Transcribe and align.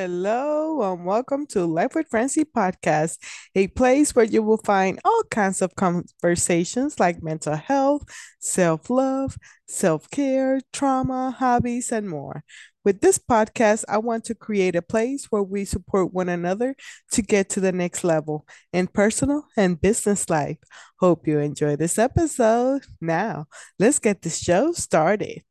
Hello 0.00 0.94
and 0.94 1.04
welcome 1.04 1.44
to 1.48 1.66
Life 1.66 1.94
with 1.94 2.08
Francy 2.08 2.46
podcast, 2.46 3.18
a 3.54 3.66
place 3.66 4.14
where 4.14 4.24
you 4.24 4.42
will 4.42 4.56
find 4.56 4.98
all 5.04 5.24
kinds 5.30 5.60
of 5.60 5.74
conversations 5.76 6.98
like 6.98 7.22
mental 7.22 7.54
health, 7.54 8.04
self 8.38 8.88
love, 8.88 9.36
self 9.68 10.08
care, 10.10 10.62
trauma, 10.72 11.32
hobbies, 11.38 11.92
and 11.92 12.08
more. 12.08 12.44
With 12.82 13.02
this 13.02 13.18
podcast, 13.18 13.84
I 13.90 13.98
want 13.98 14.24
to 14.24 14.34
create 14.34 14.74
a 14.74 14.80
place 14.80 15.26
where 15.26 15.42
we 15.42 15.66
support 15.66 16.14
one 16.14 16.30
another 16.30 16.76
to 17.12 17.20
get 17.20 17.50
to 17.50 17.60
the 17.60 17.70
next 17.70 18.02
level 18.02 18.46
in 18.72 18.86
personal 18.86 19.48
and 19.54 19.78
business 19.78 20.30
life. 20.30 20.56
Hope 20.98 21.28
you 21.28 21.40
enjoy 21.40 21.76
this 21.76 21.98
episode. 21.98 22.86
Now, 23.02 23.48
let's 23.78 23.98
get 23.98 24.22
the 24.22 24.30
show 24.30 24.72
started. 24.72 25.42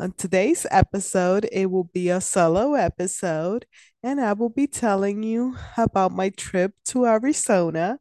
On 0.00 0.12
today's 0.12 0.64
episode, 0.70 1.48
it 1.50 1.72
will 1.72 1.90
be 1.92 2.08
a 2.08 2.20
solo 2.20 2.74
episode, 2.74 3.66
and 4.02 4.20
I 4.20 4.32
will 4.32 4.48
be 4.50 4.66
telling 4.66 5.22
you 5.22 5.56
about 5.76 6.12
my 6.12 6.30
trip 6.30 6.72
to 6.86 7.06
Arizona, 7.06 7.98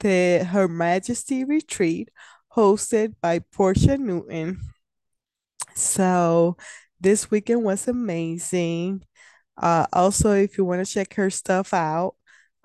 the 0.00 0.44
Her 0.50 0.68
Majesty 0.68 1.44
Retreat, 1.44 2.10
hosted 2.56 3.14
by 3.22 3.40
Porscha 3.40 3.98
Newton. 3.98 4.60
So, 5.74 6.56
this 7.00 7.30
weekend 7.30 7.64
was 7.64 7.88
amazing. 7.88 9.04
Uh, 9.56 9.86
also, 9.92 10.32
if 10.32 10.58
you 10.58 10.64
want 10.64 10.86
to 10.86 10.92
check 10.92 11.14
her 11.14 11.30
stuff 11.30 11.74
out, 11.74 12.16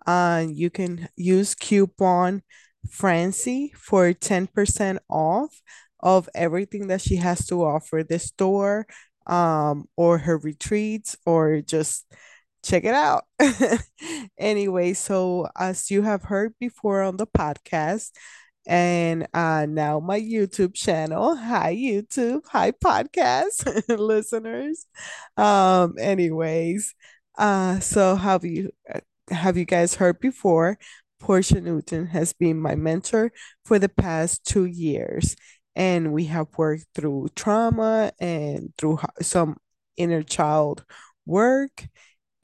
uh, 0.05 0.45
you 0.49 0.69
can 0.69 1.09
use 1.15 1.55
coupon 1.55 2.43
Francy 2.89 3.73
for 3.77 4.13
10% 4.13 4.99
off 5.09 5.61
of 6.01 6.29
everything 6.35 6.87
that 6.87 7.01
she 7.01 7.17
has 7.17 7.45
to 7.47 7.63
offer 7.63 8.03
the 8.03 8.19
store 8.19 8.87
um 9.27 9.87
or 9.97 10.19
her 10.19 10.37
retreats 10.37 11.17
or 11.25 11.61
just 11.61 12.05
check 12.67 12.83
it 12.83 12.93
out 12.93 13.23
anyway 14.37 14.93
so 14.93 15.47
as 15.57 15.89
you 15.89 16.01
have 16.01 16.23
heard 16.23 16.53
before 16.59 17.01
on 17.01 17.17
the 17.17 17.27
podcast 17.27 18.11
and 18.65 19.25
uh 19.33 19.65
now 19.69 19.99
my 19.99 20.19
youtube 20.19 20.73
channel 20.73 21.35
hi 21.35 21.73
youtube 21.73 22.41
hi 22.51 22.71
podcast 22.71 23.65
listeners 23.97 24.85
um 25.37 25.93
anyways 25.97 26.93
uh 27.37 27.79
so 27.79 28.15
have 28.15 28.43
you 28.43 28.69
uh, 28.93 28.99
have 29.29 29.55
you 29.55 29.65
guys 29.65 29.95
heard 29.95 30.19
before 30.19 30.77
porscha 31.21 31.61
newton 31.63 32.05
has 32.07 32.33
been 32.33 32.59
my 32.59 32.75
mentor 32.75 33.31
for 33.63 33.79
the 33.79 33.89
past 33.89 34.45
two 34.45 34.65
years 34.65 35.35
and 35.75 36.11
we 36.11 36.25
have 36.25 36.47
worked 36.57 36.85
through 36.93 37.29
trauma 37.35 38.11
and 38.19 38.73
through 38.77 38.99
some 39.21 39.55
inner 39.95 40.23
child 40.23 40.83
work. 41.25 41.87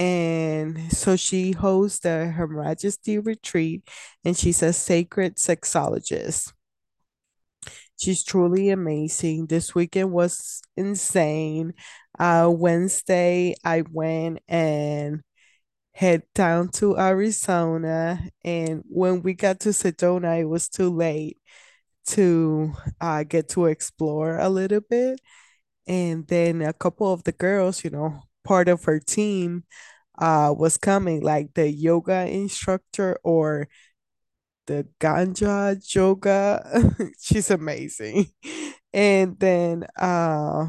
And 0.04 0.92
so 0.92 1.16
she 1.16 1.54
hosts 1.54 2.00
the 2.00 2.26
Her 2.28 2.46
Majesty 2.46 3.20
Retreat, 3.20 3.88
and 4.26 4.38
she's 4.38 4.62
a 4.62 4.74
sacred 4.74 5.38
sexologist. 5.38 6.52
She's 7.98 8.22
truly 8.22 8.70
amazing. 8.70 9.46
This 9.46 9.74
weekend 9.74 10.12
was 10.12 10.62
insane. 10.76 11.74
Uh, 12.20 12.52
Wednesday, 12.54 13.56
I 13.64 13.84
went 13.90 14.40
and 14.50 15.22
head 15.94 16.24
down 16.36 16.68
to 16.80 16.98
Arizona, 16.98 18.28
and 18.44 18.84
when 18.90 19.22
we 19.22 19.34
got 19.34 19.62
to 19.62 19.70
Sedona, 19.70 20.42
it 20.42 20.46
was 20.46 20.68
too 20.68 20.90
late 20.90 21.38
to 22.08 22.74
uh, 23.00 23.24
get 23.24 23.48
to 23.50 23.68
explore 23.68 24.38
a 24.38 24.50
little 24.50 24.82
bit. 24.82 25.22
And 25.88 26.28
then 26.28 26.62
a 26.62 26.74
couple 26.74 27.14
of 27.14 27.24
the 27.24 27.32
girls, 27.32 27.86
you 27.86 27.90
know, 27.90 28.24
part 28.44 28.68
of 28.68 28.84
her 28.84 29.00
team 29.00 29.64
uh, 30.18 30.54
was 30.58 30.78
coming, 30.78 31.22
like 31.22 31.54
the 31.54 31.70
yoga 31.70 32.28
instructor 32.28 33.18
or 33.24 33.68
the 34.68 34.88
ganja 35.00 35.78
yoga. 35.96 36.96
She's 37.20 37.52
amazing. 37.52 38.28
And 38.94 39.40
then 39.40 39.86
uh, 39.98 40.68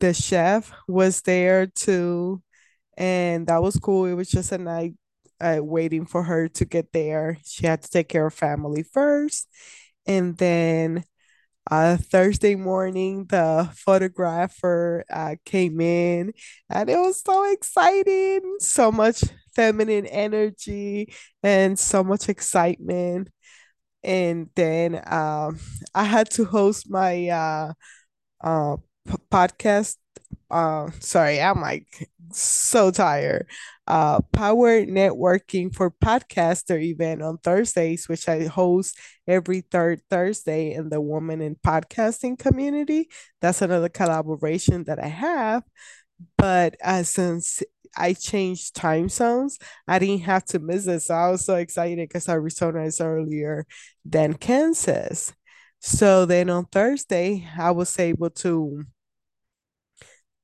the 0.00 0.12
chef 0.14 0.72
was 0.88 1.22
there 1.22 1.66
too. 1.66 2.42
And 2.96 3.46
that 3.48 3.62
was 3.62 3.78
cool. 3.78 4.06
It 4.06 4.14
was 4.14 4.30
just 4.30 4.52
a 4.52 4.58
night 4.58 4.94
uh, 5.40 5.58
waiting 5.62 6.06
for 6.06 6.24
her 6.24 6.48
to 6.48 6.64
get 6.64 6.92
there. 6.92 7.38
She 7.44 7.66
had 7.66 7.82
to 7.82 7.90
take 7.90 8.08
care 8.08 8.26
of 8.26 8.34
family 8.34 8.82
first. 8.82 9.48
And 10.06 10.36
then 10.38 11.04
uh, 11.70 11.96
Thursday 11.96 12.54
morning, 12.54 13.26
the 13.26 13.68
photographer 13.74 15.04
uh, 15.10 15.36
came 15.44 15.80
in 15.80 16.32
and 16.70 16.88
it 16.90 16.96
was 16.98 17.22
so 17.22 17.50
exciting. 17.52 18.56
So 18.60 18.92
much 18.92 19.24
feminine 19.54 20.06
energy 20.06 21.12
and 21.42 21.78
so 21.78 22.04
much 22.04 22.28
excitement. 22.28 23.30
And 24.04 24.50
then 24.56 25.02
um, 25.06 25.58
I 25.94 26.04
had 26.04 26.30
to 26.32 26.44
host 26.44 26.90
my 26.90 27.28
uh, 27.28 27.72
uh, 28.42 28.76
p- 29.06 29.14
podcast. 29.30 29.96
Uh, 30.50 30.90
sorry, 31.00 31.40
I'm 31.40 31.60
like 31.60 32.08
so 32.32 32.90
tired. 32.90 33.46
Uh, 33.86 34.20
Power 34.32 34.84
Networking 34.84 35.74
for 35.74 35.90
Podcaster 35.90 36.80
event 36.80 37.22
on 37.22 37.38
Thursdays, 37.38 38.08
which 38.08 38.28
I 38.28 38.44
host 38.44 38.96
every 39.26 39.60
third 39.62 40.02
Thursday 40.08 40.72
in 40.72 40.88
the 40.88 41.00
Woman 41.00 41.40
in 41.40 41.56
Podcasting 41.56 42.38
community. 42.38 43.08
That's 43.40 43.62
another 43.62 43.88
collaboration 43.88 44.84
that 44.84 45.02
I 45.02 45.08
have. 45.08 45.64
But 46.38 46.76
uh, 46.84 47.02
since 47.02 47.62
I 47.96 48.12
changed 48.14 48.74
time 48.76 49.08
zones, 49.08 49.58
I 49.88 49.98
didn't 49.98 50.20
have 50.22 50.44
to 50.46 50.58
miss 50.58 50.86
it. 50.86 51.00
So 51.00 51.14
I 51.14 51.30
was 51.30 51.44
so 51.44 51.56
excited 51.56 52.08
because 52.08 52.28
Arizona 52.28 52.84
is 52.84 53.00
earlier 53.00 53.66
than 54.04 54.34
Kansas. 54.34 55.32
So 55.80 56.26
then 56.26 56.50
on 56.50 56.66
Thursday, 56.66 57.48
I 57.58 57.70
was 57.72 57.98
able 57.98 58.30
to 58.30 58.84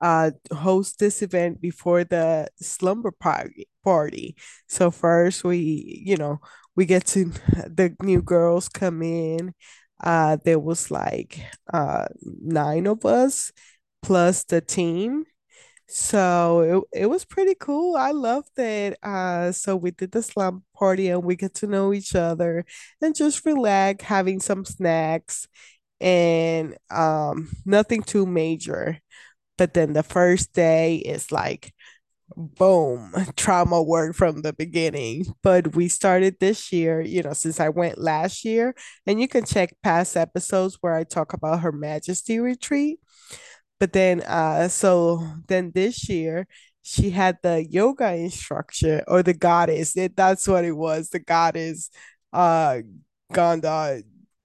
uh, 0.02 0.32
host 0.52 0.98
this 1.00 1.22
event 1.22 1.60
before 1.62 2.04
the 2.04 2.48
slumber 2.60 3.12
party. 3.12 3.68
Party. 3.84 4.36
So 4.68 4.90
first, 4.92 5.44
we 5.44 6.02
you 6.06 6.16
know 6.16 6.40
we 6.76 6.86
get 6.86 7.06
to 7.08 7.26
the 7.66 7.96
new 8.02 8.22
girls 8.22 8.68
come 8.68 9.02
in. 9.02 9.54
Uh, 10.02 10.36
there 10.44 10.58
was 10.60 10.90
like 10.90 11.40
uh 11.72 12.06
nine 12.42 12.86
of 12.86 13.04
us 13.06 13.52
plus 14.02 14.44
the 14.44 14.60
team. 14.60 15.24
So 15.88 16.86
it, 16.92 17.02
it 17.02 17.06
was 17.06 17.24
pretty 17.24 17.54
cool. 17.58 17.96
I 17.96 18.12
loved 18.12 18.58
it. 18.58 18.98
Uh, 19.02 19.52
so 19.52 19.76
we 19.76 19.90
did 19.90 20.12
the 20.12 20.22
slumber 20.22 20.62
party 20.76 21.08
and 21.10 21.22
we 21.24 21.36
get 21.36 21.54
to 21.56 21.66
know 21.66 21.92
each 21.92 22.14
other 22.14 22.64
and 23.02 23.14
just 23.14 23.44
relax, 23.44 24.04
having 24.04 24.40
some 24.40 24.64
snacks 24.64 25.48
and 26.00 26.76
um 26.90 27.50
nothing 27.66 28.02
too 28.04 28.26
major. 28.26 29.01
But 29.58 29.74
then 29.74 29.92
the 29.92 30.02
first 30.02 30.52
day 30.52 30.96
is 30.96 31.30
like, 31.30 31.72
boom, 32.36 33.12
trauma 33.36 33.82
work 33.82 34.14
from 34.16 34.42
the 34.42 34.52
beginning. 34.52 35.26
But 35.42 35.74
we 35.74 35.88
started 35.88 36.36
this 36.40 36.72
year, 36.72 37.00
you 37.00 37.22
know, 37.22 37.32
since 37.32 37.60
I 37.60 37.68
went 37.68 37.98
last 37.98 38.44
year. 38.44 38.74
And 39.06 39.20
you 39.20 39.28
can 39.28 39.44
check 39.44 39.74
past 39.82 40.16
episodes 40.16 40.78
where 40.80 40.94
I 40.94 41.04
talk 41.04 41.32
about 41.32 41.60
Her 41.60 41.72
Majesty 41.72 42.38
Retreat. 42.38 42.98
But 43.78 43.92
then, 43.92 44.22
uh, 44.22 44.68
so 44.68 45.26
then 45.48 45.72
this 45.74 46.08
year, 46.08 46.46
she 46.82 47.10
had 47.10 47.38
the 47.42 47.64
yoga 47.68 48.14
instruction 48.14 49.02
or 49.06 49.22
the 49.22 49.34
goddess. 49.34 49.96
It, 49.96 50.16
that's 50.16 50.48
what 50.48 50.64
it 50.64 50.72
was. 50.72 51.10
The 51.10 51.20
goddess, 51.20 51.90
uh, 52.32 52.78
Ganda 53.32 54.02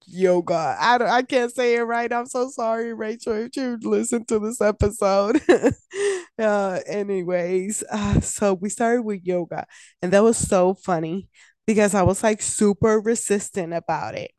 yoga. 0.07 0.78
I 0.79 0.97
I 1.03 1.22
can't 1.23 1.53
say 1.53 1.75
it 1.75 1.81
right. 1.84 2.12
I'm 2.12 2.25
so 2.28 2.50
sorry, 2.50 2.94
Rachel, 2.94 3.34
if 3.34 3.56
you 3.57 3.78
listen 3.84 4.25
to 4.25 4.40
this 4.40 4.62
episode. 4.62 5.41
uh, 6.39 6.80
anyways, 6.88 7.83
uh, 7.92 8.21
so 8.21 8.54
we 8.54 8.69
started 8.69 9.04
with 9.04 9.21
yoga, 9.25 9.65
and 10.01 10.13
that 10.13 10.24
was 10.24 10.38
so 10.38 10.74
funny 10.75 11.30
because 11.65 11.94
I 11.95 12.04
was 12.04 12.24
like 12.24 12.42
super 12.42 13.00
resistant 13.00 13.74
about 13.74 14.15
it. 14.15 14.31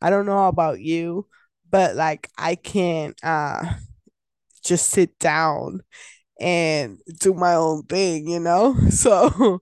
I 0.00 0.10
don't 0.10 0.26
know 0.26 0.48
about 0.48 0.80
you, 0.80 1.26
but 1.70 1.96
like 1.96 2.28
I 2.38 2.54
can't 2.54 3.16
uh 3.22 3.64
just 4.64 4.90
sit 4.90 5.18
down 5.18 5.82
and 6.40 6.98
do 7.20 7.34
my 7.34 7.54
own 7.54 7.84
thing, 7.84 8.28
you 8.28 8.40
know? 8.40 8.76
So 8.90 9.60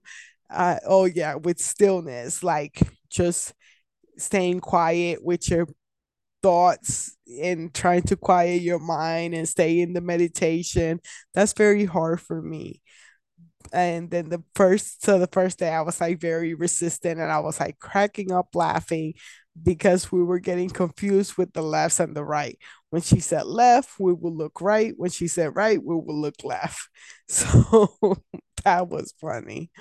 uh 0.51 0.77
oh 0.87 1.05
yeah, 1.05 1.35
with 1.35 1.59
stillness, 1.59 2.43
like 2.43 2.81
just 3.09 3.53
staying 4.17 4.59
quiet 4.61 5.23
with 5.23 5.49
your 5.49 5.67
thoughts 6.43 7.17
and 7.41 7.73
trying 7.73 8.03
to 8.03 8.15
quiet 8.17 8.61
your 8.61 8.79
mind 8.79 9.33
and 9.33 9.47
stay 9.47 9.79
in 9.81 9.93
the 9.93 10.01
meditation. 10.01 10.99
That's 11.33 11.53
very 11.53 11.85
hard 11.85 12.21
for 12.21 12.41
me. 12.41 12.81
And 13.71 14.11
then 14.11 14.29
the 14.29 14.43
first, 14.55 15.03
so 15.03 15.17
the 15.17 15.27
first 15.27 15.59
day 15.59 15.69
I 15.69 15.81
was 15.81 15.99
like 15.99 16.19
very 16.19 16.53
resistant 16.53 17.19
and 17.19 17.31
I 17.31 17.39
was 17.39 17.59
like 17.59 17.79
cracking 17.79 18.31
up 18.31 18.49
laughing 18.53 19.13
because 19.61 20.11
we 20.11 20.23
were 20.23 20.39
getting 20.39 20.69
confused 20.69 21.37
with 21.37 21.53
the 21.53 21.61
lefts 21.61 21.99
and 21.99 22.15
the 22.15 22.23
right. 22.23 22.57
When 22.89 23.01
she 23.01 23.19
said 23.19 23.45
left, 23.45 23.99
we 23.99 24.13
will 24.13 24.35
look 24.35 24.61
right. 24.61 24.93
When 24.97 25.09
she 25.09 25.27
said 25.27 25.55
right, 25.55 25.79
we 25.83 25.95
will 25.95 26.19
look 26.19 26.43
left. 26.43 26.89
So 27.29 28.17
that 28.63 28.89
was 28.89 29.13
funny. 29.19 29.71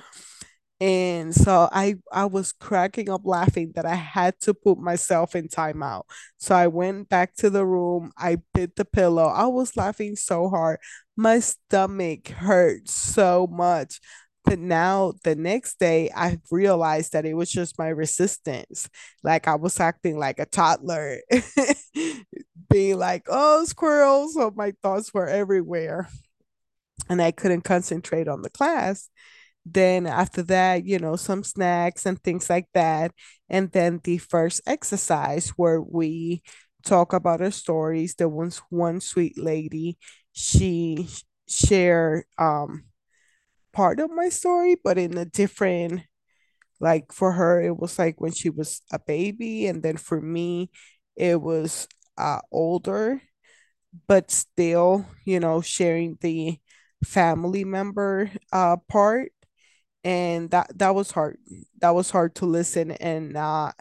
And 0.82 1.32
so 1.32 1.69
I 1.70 1.96
I 2.11 2.25
was 2.26 2.52
cracking 2.52 3.08
up 3.08 3.20
laughing 3.25 3.70
that 3.76 3.87
I 3.87 3.94
had 3.94 4.40
to 4.40 4.52
put 4.52 4.79
myself 4.79 5.37
in 5.37 5.46
timeout. 5.46 6.02
So 6.38 6.56
I 6.56 6.67
went 6.67 7.08
back 7.08 7.37
to 7.37 7.50
the 7.50 7.64
room. 7.64 8.11
I 8.19 8.38
bit 8.52 8.75
the 8.75 8.84
pillow. 8.84 9.26
I 9.26 9.46
was 9.46 9.76
laughing 9.76 10.17
so 10.17 10.49
hard. 10.49 10.81
My 11.17 11.38
stomach 11.38 12.29
hurt 12.31 12.88
so 12.88 13.46
much. 13.46 14.00
But 14.44 14.58
now 14.58 15.12
the 15.23 15.37
next 15.37 15.79
day 15.79 16.11
I 16.17 16.40
realized 16.50 17.12
that 17.12 17.26
it 17.26 17.34
was 17.34 17.52
just 17.52 17.79
my 17.79 17.88
resistance. 17.88 18.88
Like 19.23 19.46
I 19.46 19.55
was 19.55 19.79
acting 19.79 20.19
like 20.19 20.40
a 20.40 20.46
toddler, 20.46 21.19
being 22.70 22.99
like, 22.99 23.26
oh, 23.29 23.64
squirrels. 23.67 24.34
So 24.34 24.52
my 24.56 24.73
thoughts 24.82 25.14
were 25.14 25.29
everywhere. 25.29 26.08
And 27.08 27.20
I 27.20 27.31
couldn't 27.32 27.62
concentrate 27.62 28.29
on 28.29 28.43
the 28.43 28.50
class 28.50 29.08
then 29.64 30.06
after 30.06 30.43
that, 30.44 30.85
you 30.87 30.99
know, 30.99 31.17
some 31.17 31.44
snacks 31.44 32.06
and 32.06 32.23
things 32.23 32.50
like 32.50 32.69
that. 32.75 33.12
And 33.49 33.70
then 33.73 34.00
the 34.05 34.19
first 34.19 34.61
exercise 34.67 35.50
where 35.50 35.81
we 35.81 36.43
talk 36.85 37.12
about 37.12 37.41
our 37.43 37.50
stories. 37.53 38.14
There 38.17 38.29
was 38.29 38.59
one 38.70 39.00
sweet 39.00 39.38
lady, 39.38 39.99
she 40.32 41.09
shared 41.49 42.25
um 42.38 42.85
part 43.73 44.00
of 44.00 44.11
my 44.11 44.29
story, 44.29 44.76
but 44.82 44.99
in 44.99 45.17
a 45.19 45.25
different 45.25 46.03
like 46.81 47.12
for 47.12 47.32
her 47.32 47.62
it 47.62 47.76
was 47.79 47.99
like 47.99 48.20
when 48.20 48.32
she 48.32 48.50
was 48.50 48.82
a 48.93 48.99
baby 48.99 49.67
and 49.67 49.82
then 49.82 49.97
for 49.97 50.20
me 50.20 50.70
it 51.17 51.41
was 51.41 51.88
uh 52.19 52.41
older 52.53 53.23
but 54.08 54.31
still 54.31 55.06
you 55.25 55.41
know 55.41 55.61
sharing 55.61 56.19
the 56.20 56.58
family 57.05 57.65
member 57.65 58.31
uh 58.53 58.76
part 58.88 59.32
and 60.05 60.51
that 60.51 60.71
that 60.79 60.95
was 60.95 61.11
hard 61.11 61.39
that 61.81 61.91
was 61.95 62.11
hard 62.11 62.35
to 62.35 62.47
listen 62.47 62.91
and 62.93 63.33
not 63.33 63.75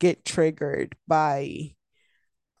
get 0.00 0.24
triggered 0.24 0.94
by 1.06 1.72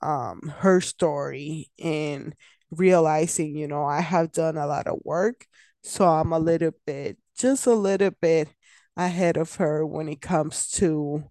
um 0.02 0.52
her 0.58 0.80
story 0.80 1.70
and 1.82 2.34
realizing 2.70 3.56
you 3.56 3.66
know 3.68 3.84
i 3.84 4.00
have 4.00 4.32
done 4.32 4.56
a 4.56 4.66
lot 4.66 4.86
of 4.86 4.98
work 5.04 5.46
so 5.82 6.06
i'm 6.06 6.32
a 6.32 6.38
little 6.38 6.72
bit 6.86 7.16
just 7.38 7.66
a 7.66 7.74
little 7.74 8.10
bit 8.20 8.48
ahead 8.96 9.36
of 9.36 9.56
her 9.56 9.86
when 9.86 10.08
it 10.08 10.20
comes 10.20 10.68
to 10.70 11.24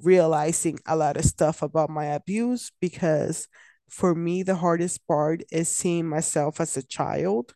realizing 0.00 0.78
a 0.86 0.96
lot 0.96 1.16
of 1.16 1.24
stuff 1.24 1.62
about 1.62 1.90
my 1.90 2.06
abuse 2.06 2.72
because 2.80 3.48
for 3.88 4.14
me 4.14 4.42
the 4.42 4.56
hardest 4.56 5.06
part 5.06 5.42
is 5.52 5.68
seeing 5.68 6.08
myself 6.08 6.60
as 6.60 6.76
a 6.76 6.82
child 6.86 7.54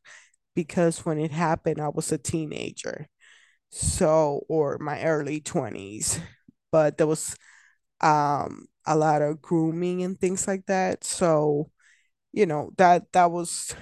because 0.54 1.04
when 1.04 1.18
it 1.18 1.32
happened 1.32 1.80
i 1.80 1.88
was 1.88 2.12
a 2.12 2.18
teenager 2.18 3.08
so 3.70 4.44
or 4.48 4.78
my 4.78 5.02
early 5.02 5.40
20s 5.40 6.20
but 6.70 6.96
there 6.98 7.06
was 7.06 7.36
um 8.00 8.66
a 8.86 8.96
lot 8.96 9.22
of 9.22 9.42
grooming 9.42 10.02
and 10.04 10.18
things 10.20 10.46
like 10.48 10.66
that. 10.66 11.04
So 11.04 11.70
you 12.32 12.46
know 12.46 12.72
that 12.78 13.12
that 13.12 13.30
was 13.32 13.74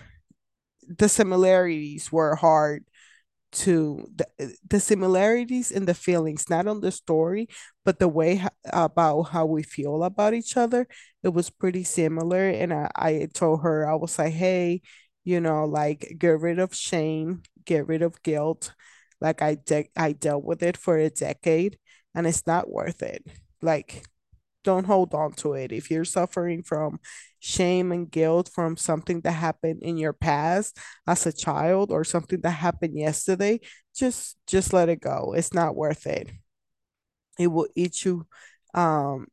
the 0.86 1.08
similarities 1.08 2.12
were 2.12 2.34
hard 2.36 2.84
to 3.52 4.08
the, 4.16 4.56
the 4.68 4.80
similarities 4.80 5.70
in 5.70 5.86
the 5.86 5.94
feelings 5.94 6.50
not 6.50 6.66
on 6.68 6.80
the 6.80 6.92
story 6.92 7.48
but 7.84 7.98
the 7.98 8.08
way 8.08 8.42
about 8.72 9.24
how 9.24 9.46
we 9.46 9.62
feel 9.62 10.04
about 10.04 10.34
each 10.34 10.56
other 10.56 10.86
it 11.22 11.30
was 11.34 11.50
pretty 11.50 11.84
similar. 11.84 12.48
And 12.48 12.72
I, 12.74 12.90
I 12.96 13.28
told 13.34 13.62
her 13.62 13.88
i 13.90 13.94
was 13.94 14.18
like 14.18 14.34
hey 14.34 14.82
you 15.24 15.40
know 15.40 15.64
like 15.66 16.16
get 16.18 16.40
rid 16.40 16.58
of 16.60 16.74
shame 16.74 17.42
get 17.64 17.86
rid 17.88 18.02
of 18.02 18.22
guilt 18.22 18.74
like 19.20 19.42
i 19.42 19.54
de- 19.54 19.90
i 19.96 20.12
dealt 20.12 20.44
with 20.44 20.62
it 20.62 20.76
for 20.76 20.96
a 20.98 21.10
decade 21.10 21.78
and 22.14 22.26
it's 22.26 22.46
not 22.46 22.70
worth 22.70 23.02
it 23.02 23.24
like 23.62 24.04
don't 24.64 24.86
hold 24.86 25.14
on 25.14 25.32
to 25.32 25.52
it. 25.54 25.72
If 25.72 25.90
you're 25.90 26.04
suffering 26.04 26.62
from 26.62 26.98
shame 27.38 27.92
and 27.92 28.10
guilt 28.10 28.48
from 28.52 28.76
something 28.76 29.20
that 29.20 29.32
happened 29.32 29.82
in 29.82 29.98
your 29.98 30.14
past 30.14 30.78
as 31.06 31.26
a 31.26 31.32
child 31.32 31.90
or 31.90 32.04
something 32.04 32.40
that 32.40 32.50
happened 32.50 32.98
yesterday, 32.98 33.60
just 33.94 34.36
just 34.46 34.72
let 34.72 34.88
it 34.88 35.00
go. 35.00 35.34
It's 35.36 35.52
not 35.54 35.76
worth 35.76 36.06
it. 36.06 36.30
It 37.38 37.48
will 37.48 37.68
eat 37.74 38.04
you 38.04 38.26
um 38.74 39.26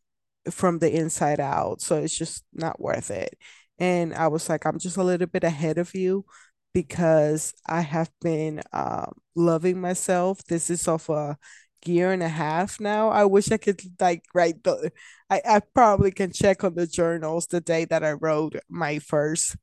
from 0.51 0.79
the 0.79 0.91
inside 0.95 1.39
out. 1.39 1.81
So 1.81 1.97
it's 1.97 2.17
just 2.17 2.43
not 2.53 2.81
worth 2.81 3.11
it. 3.11 3.37
And 3.79 4.13
I 4.15 4.27
was 4.27 4.49
like, 4.49 4.65
I'm 4.65 4.79
just 4.79 4.97
a 4.97 5.03
little 5.03 5.27
bit 5.27 5.43
ahead 5.43 5.77
of 5.77 5.95
you 5.95 6.25
because 6.73 7.53
I 7.67 7.81
have 7.81 8.09
been 8.21 8.61
um, 8.73 9.13
loving 9.35 9.79
myself. 9.81 10.43
This 10.45 10.69
is 10.69 10.87
of 10.87 11.09
a 11.09 11.37
year 11.85 12.11
and 12.11 12.23
a 12.23 12.29
half 12.29 12.79
now. 12.79 13.09
I 13.09 13.25
wish 13.25 13.51
I 13.51 13.57
could 13.57 13.81
like 13.99 14.23
write 14.33 14.63
the, 14.63 14.91
I, 15.29 15.41
I 15.47 15.61
probably 15.73 16.11
can 16.11 16.31
check 16.31 16.63
on 16.63 16.75
the 16.75 16.87
journals 16.87 17.47
the 17.47 17.61
day 17.61 17.85
that 17.85 18.03
I 18.03 18.13
wrote 18.13 18.55
my 18.69 18.99
first 18.99 19.55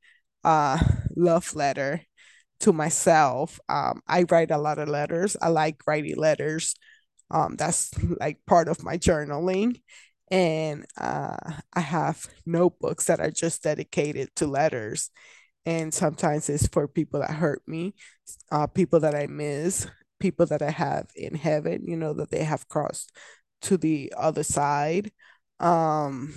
uh 0.44 0.78
love 1.16 1.54
letter 1.56 2.02
to 2.60 2.72
myself. 2.72 3.60
Um, 3.68 4.02
I 4.06 4.24
write 4.30 4.50
a 4.50 4.58
lot 4.58 4.78
of 4.78 4.88
letters. 4.88 5.36
I 5.40 5.48
like 5.48 5.82
writing 5.86 6.16
letters 6.16 6.74
um, 7.30 7.56
that's 7.56 7.90
like 8.20 8.38
part 8.46 8.68
of 8.68 8.82
my 8.82 8.98
journaling. 8.98 9.82
And 10.30 10.84
uh, 10.98 11.36
I 11.72 11.80
have 11.80 12.26
notebooks 12.44 13.06
that 13.06 13.20
are 13.20 13.30
just 13.30 13.62
dedicated 13.62 14.30
to 14.36 14.46
letters. 14.46 15.10
And 15.68 15.92
sometimes 15.92 16.48
it's 16.48 16.66
for 16.66 16.88
people 16.88 17.20
that 17.20 17.30
hurt 17.30 17.60
me, 17.66 17.92
uh, 18.50 18.66
people 18.66 19.00
that 19.00 19.14
I 19.14 19.26
miss, 19.26 19.86
people 20.18 20.46
that 20.46 20.62
I 20.62 20.70
have 20.70 21.08
in 21.14 21.34
heaven, 21.34 21.84
you 21.84 21.94
know, 21.94 22.14
that 22.14 22.30
they 22.30 22.42
have 22.42 22.68
crossed 22.68 23.14
to 23.62 23.76
the 23.76 24.10
other 24.16 24.44
side. 24.44 25.12
Um, 25.60 26.32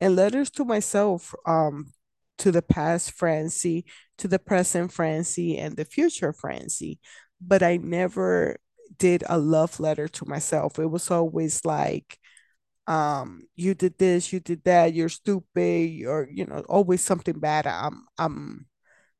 and 0.00 0.16
letters 0.16 0.50
to 0.50 0.64
myself, 0.64 1.32
um, 1.46 1.92
to 2.38 2.50
the 2.50 2.60
past 2.60 3.12
Francy, 3.12 3.84
to 4.18 4.26
the 4.26 4.40
present 4.40 4.90
Francy, 4.90 5.56
and 5.56 5.76
the 5.76 5.84
future 5.84 6.32
Francy. 6.32 6.98
But 7.40 7.62
I 7.62 7.76
never 7.76 8.56
did 8.98 9.22
a 9.28 9.38
love 9.38 9.78
letter 9.78 10.08
to 10.08 10.26
myself. 10.26 10.80
It 10.80 10.90
was 10.90 11.08
always 11.08 11.64
like, 11.64 12.18
um, 12.86 13.48
you 13.56 13.74
did 13.74 13.98
this, 13.98 14.32
you 14.32 14.40
did 14.40 14.64
that, 14.64 14.94
you're 14.94 15.08
stupid, 15.08 16.04
or 16.06 16.28
you 16.30 16.46
know, 16.46 16.60
always 16.68 17.02
something 17.02 17.38
bad. 17.40 17.66
I'm 17.66 18.04
I'm 18.18 18.66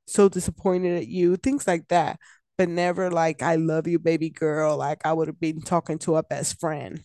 so 0.07 0.29
disappointed 0.29 0.99
at 0.99 1.09
you, 1.09 1.37
things 1.37 1.67
like 1.67 1.89
that. 1.89 2.21
But 2.59 2.69
never 2.71 3.11
like 3.11 3.43
I 3.43 3.57
love 3.57 3.89
you, 3.89 3.99
baby 4.01 4.31
girl. 4.31 4.77
Like 4.79 5.07
I 5.07 5.13
would 5.15 5.29
have 5.29 5.41
been 5.41 5.63
talking 5.63 5.99
to 6.01 6.17
a 6.17 6.23
best 6.25 6.61
friend. 6.61 7.05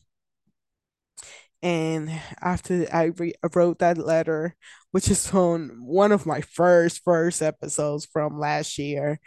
And 1.61 2.09
after 2.41 2.87
I 2.93 3.05
re- 3.17 3.33
wrote 3.53 3.79
that 3.79 3.97
letter, 3.97 4.55
which 4.91 5.09
is 5.09 5.33
on 5.33 5.69
one 5.81 6.11
of 6.11 6.25
my 6.25 6.41
first 6.41 7.03
first 7.03 7.41
episodes 7.41 8.05
from 8.05 8.39
last 8.39 8.77
year, 8.77 9.19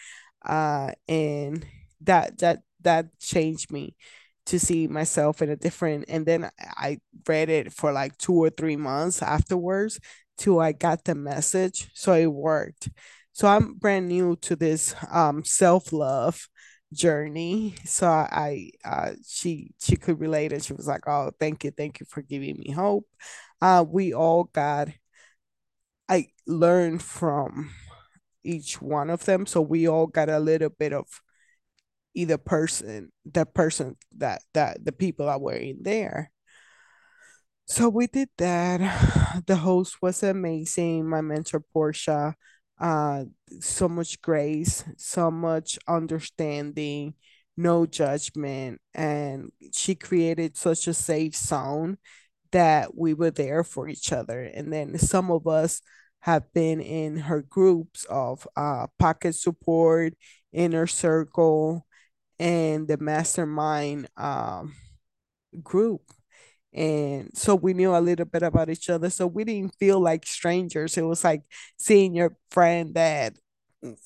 uh, 0.47 0.93
and 1.09 1.65
that 2.03 2.39
that 2.39 2.61
that 2.81 3.07
changed 3.21 3.71
me 3.71 3.95
to 4.47 4.59
see 4.59 4.87
myself 4.89 5.43
in 5.43 5.51
a 5.51 5.57
different. 5.57 6.07
And 6.09 6.27
then 6.27 6.51
I 6.59 6.99
read 7.29 7.49
it 7.49 7.73
for 7.73 7.93
like 7.93 8.17
two 8.19 8.35
or 8.35 8.51
three 8.51 8.77
months 8.77 9.23
afterwards 9.23 10.01
till 10.39 10.61
I 10.61 10.73
got 10.73 11.05
the 11.05 11.15
message, 11.15 11.91
so 11.95 12.15
it 12.15 12.27
worked. 12.27 12.89
So 13.33 13.49
I'm 13.49 13.75
brand 13.75 14.09
new 14.09 14.37
to 14.43 14.57
this 14.57 14.95
um 15.11 15.45
self 15.45 15.93
love 15.93 16.49
journey. 16.93 17.75
So 17.85 18.07
I, 18.09 18.71
uh, 18.85 19.13
she 19.27 19.73
she 19.81 19.97
could 19.97 20.21
relate 20.21 20.53
and 20.53 20.63
she 20.65 20.75
was 20.75 20.87
like, 20.87 21.03
"Oh, 21.09 21.31
thank 21.41 21.65
you, 21.65 21.71
thank 21.71 22.01
you 22.01 22.07
for 22.09 22.23
giving 22.23 22.59
me 22.59 22.71
hope." 22.73 23.07
Uh, 23.61 23.85
we 23.89 24.13
all 24.15 24.45
got 24.53 24.89
I 26.09 26.29
learned 26.47 27.03
from 27.03 27.71
each 28.45 28.81
one 28.83 29.11
of 29.11 29.25
them, 29.25 29.47
so 29.47 29.61
we 29.61 29.89
all 29.89 30.07
got 30.07 30.29
a 30.29 30.39
little 30.41 30.71
bit 30.71 30.93
of 30.93 31.07
either 32.15 32.39
person, 32.39 33.13
the 33.25 33.47
person 33.47 33.97
that 34.19 34.43
that 34.55 34.85
the 34.85 34.93
people 34.93 35.27
that 35.27 35.41
were 35.41 35.55
in 35.55 35.83
there. 35.83 36.31
So 37.67 37.89
we 37.89 38.07
did 38.07 38.29
that. 38.39 38.81
The 39.47 39.57
host 39.57 40.03
was 40.03 40.23
amazing. 40.23 41.09
My 41.09 41.23
mentor 41.23 41.65
Porscha, 41.75 42.35
uh, 42.79 43.25
so 43.61 43.89
much 43.89 44.21
grace, 44.21 44.85
so 44.99 45.31
much 45.31 45.79
understanding, 45.89 47.15
no 47.57 47.87
judgment, 47.87 48.81
and 48.95 49.53
she 49.73 49.95
created 49.95 50.57
such 50.57 50.87
a 50.87 50.95
safe 50.95 51.35
zone 51.35 51.97
that 52.53 52.95
we 52.97 53.15
were 53.15 53.31
there 53.31 53.65
for 53.65 53.89
each 53.89 54.13
other. 54.13 54.43
And 54.43 54.73
then 54.73 54.99
some 54.99 55.31
of 55.31 55.47
us 55.47 55.81
have 56.21 56.53
been 56.53 56.81
in 56.81 57.17
her 57.19 57.43
groups 57.43 58.05
of 58.05 58.47
uh, 58.57 58.87
pocket 58.99 59.35
support, 59.35 60.15
inner 60.53 60.87
circle, 60.87 61.87
and 62.43 62.89
the 62.89 62.99
mastermind 62.99 64.09
um, 64.17 64.75
group. 65.63 66.03
And 66.75 67.31
so 67.35 67.55
we 67.55 67.75
knew 67.75 67.95
a 67.97 68.01
little 68.01 68.27
bit 68.27 68.43
about 68.43 68.71
each 68.71 68.91
other. 68.91 69.11
So 69.11 69.27
we 69.27 69.45
didn't 69.45 69.77
feel 69.79 70.01
like 70.01 70.27
strangers. 70.27 70.99
It 70.99 71.03
was 71.03 71.25
like 71.25 71.43
seeing 71.79 72.15
your 72.15 72.37
friend 72.51 72.95
that 72.95 73.35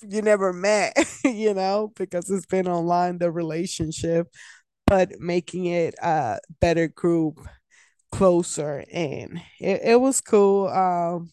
you 0.09 0.23
never 0.23 0.53
met 0.53 0.97
you 1.25 1.55
know 1.55 1.93
because 1.97 2.31
it's 2.31 2.47
been 2.47 2.69
online 2.69 3.19
the 3.19 3.31
relationship 3.31 4.29
but 4.87 5.13
making 5.21 5.67
it 5.67 5.95
a 6.03 6.39
better 6.61 6.89
group 6.89 7.41
closer. 8.13 8.85
And 8.93 9.41
it, 9.61 9.83
it 9.85 10.01
was 10.01 10.21
cool 10.21 10.69
um 10.69 11.33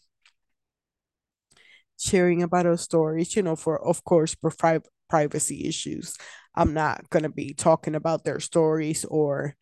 sharing 1.98 2.42
about 2.44 2.66
our 2.66 2.78
stories 2.78 3.36
you 3.36 3.42
know 3.42 3.56
for 3.56 3.82
of 3.86 4.04
course 4.04 4.36
for 4.36 4.52
pri- 4.52 4.80
privacy 5.10 5.68
issues 5.68 6.16
i'm 6.56 6.74
not 6.74 7.10
going 7.10 7.24
to 7.24 7.30
be 7.30 7.54
talking 7.54 7.96
about 7.96 8.24
their 8.24 8.40
stories 8.40 9.06
or 9.06 9.56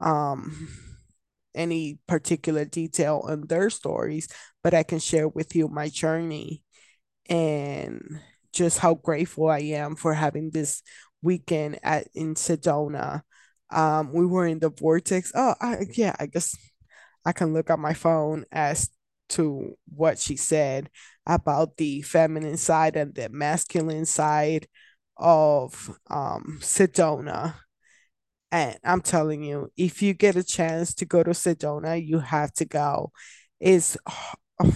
um 0.00 0.68
any 1.54 1.98
particular 2.06 2.64
detail 2.64 3.24
on 3.28 3.46
their 3.46 3.70
stories, 3.70 4.28
but 4.62 4.74
I 4.74 4.82
can 4.82 4.98
share 4.98 5.28
with 5.28 5.54
you 5.54 5.68
my 5.68 5.88
journey 5.88 6.62
and 7.28 8.20
just 8.52 8.78
how 8.78 8.94
grateful 8.94 9.48
I 9.48 9.60
am 9.60 9.96
for 9.96 10.14
having 10.14 10.50
this 10.50 10.82
weekend 11.22 11.78
at 11.82 12.08
in 12.14 12.34
Sedona. 12.34 13.22
Um, 13.70 14.12
we 14.12 14.26
were 14.26 14.46
in 14.46 14.58
the 14.58 14.70
vortex. 14.70 15.32
Oh, 15.34 15.54
I, 15.60 15.86
yeah, 15.94 16.14
I 16.18 16.26
guess 16.26 16.56
I 17.24 17.32
can 17.32 17.52
look 17.52 17.70
at 17.70 17.78
my 17.78 17.94
phone 17.94 18.44
as 18.52 18.90
to 19.30 19.76
what 19.94 20.18
she 20.18 20.36
said 20.36 20.90
about 21.26 21.76
the 21.78 22.02
feminine 22.02 22.58
side 22.58 22.96
and 22.96 23.14
the 23.14 23.28
masculine 23.30 24.04
side 24.04 24.68
of 25.16 25.98
um, 26.10 26.58
Sedona. 26.60 27.54
And 28.52 28.78
I'm 28.84 29.00
telling 29.00 29.42
you, 29.42 29.70
if 29.76 30.02
you 30.02 30.14
get 30.14 30.36
a 30.36 30.44
chance 30.44 30.94
to 30.94 31.04
go 31.04 31.22
to 31.22 31.30
Sedona, 31.30 32.04
you 32.04 32.20
have 32.20 32.52
to 32.54 32.64
go. 32.64 33.10
It's 33.60 33.96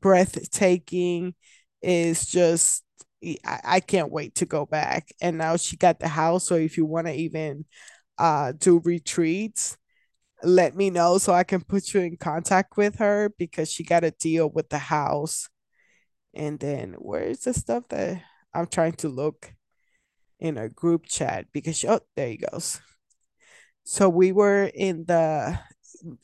breathtaking. 0.00 1.34
It's 1.80 2.26
just, 2.26 2.84
I, 3.24 3.60
I 3.64 3.80
can't 3.80 4.12
wait 4.12 4.36
to 4.36 4.46
go 4.46 4.66
back. 4.66 5.08
And 5.20 5.38
now 5.38 5.56
she 5.56 5.76
got 5.76 5.98
the 6.00 6.08
house. 6.08 6.46
So 6.46 6.56
if 6.56 6.76
you 6.76 6.84
want 6.84 7.06
to 7.06 7.14
even 7.14 7.64
uh, 8.18 8.52
do 8.52 8.80
retreats, 8.84 9.76
let 10.42 10.76
me 10.76 10.90
know 10.90 11.18
so 11.18 11.32
I 11.32 11.44
can 11.44 11.62
put 11.62 11.92
you 11.94 12.00
in 12.00 12.16
contact 12.16 12.76
with 12.76 12.96
her 12.96 13.32
because 13.38 13.70
she 13.70 13.82
got 13.84 14.04
a 14.04 14.10
deal 14.12 14.50
with 14.50 14.68
the 14.68 14.78
house. 14.78 15.48
And 16.34 16.58
then 16.60 16.94
where's 16.98 17.40
the 17.40 17.54
stuff 17.54 17.84
that 17.88 18.22
I'm 18.58 18.66
trying 18.66 18.94
to 18.94 19.08
look 19.08 19.52
in 20.40 20.58
a 20.58 20.68
group 20.68 21.06
chat 21.06 21.46
because 21.52 21.84
oh, 21.84 22.00
there 22.16 22.28
he 22.28 22.38
goes. 22.38 22.80
So 23.84 24.08
we 24.08 24.32
were 24.32 24.70
in 24.74 25.04
the 25.06 25.58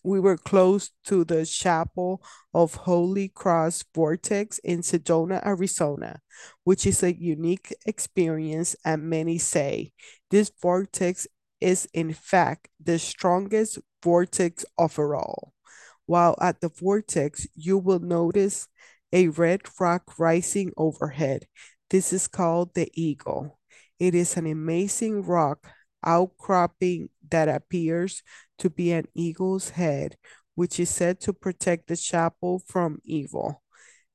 we 0.02 0.20
were 0.20 0.36
close 0.36 0.90
to 1.04 1.24
the 1.24 1.46
Chapel 1.46 2.22
of 2.52 2.74
Holy 2.74 3.28
Cross 3.28 3.84
Vortex 3.94 4.58
in 4.58 4.80
Sedona, 4.80 5.44
Arizona, 5.46 6.20
which 6.64 6.86
is 6.86 7.02
a 7.02 7.14
unique 7.14 7.74
experience, 7.86 8.76
and 8.84 9.04
many 9.04 9.38
say 9.38 9.92
this 10.30 10.50
vortex 10.60 11.26
is 11.60 11.88
in 11.94 12.12
fact 12.12 12.68
the 12.82 12.98
strongest 12.98 13.78
vortex 14.02 14.64
overall. 14.76 15.52
While 16.06 16.36
at 16.40 16.60
the 16.60 16.68
vortex, 16.68 17.46
you 17.54 17.78
will 17.78 18.00
notice 18.00 18.68
a 19.12 19.28
red 19.28 19.62
rock 19.80 20.18
rising 20.18 20.72
overhead. 20.76 21.46
This 21.94 22.12
is 22.12 22.26
called 22.26 22.74
the 22.74 22.90
Eagle. 23.00 23.56
It 24.00 24.16
is 24.16 24.36
an 24.36 24.48
amazing 24.48 25.22
rock 25.22 25.68
outcropping 26.04 27.10
that 27.30 27.48
appears 27.48 28.24
to 28.58 28.68
be 28.68 28.90
an 28.90 29.06
eagle's 29.14 29.70
head, 29.70 30.16
which 30.56 30.80
is 30.80 30.90
said 30.90 31.20
to 31.20 31.32
protect 31.32 31.86
the 31.86 31.96
chapel 31.96 32.60
from 32.66 32.98
evil. 33.04 33.62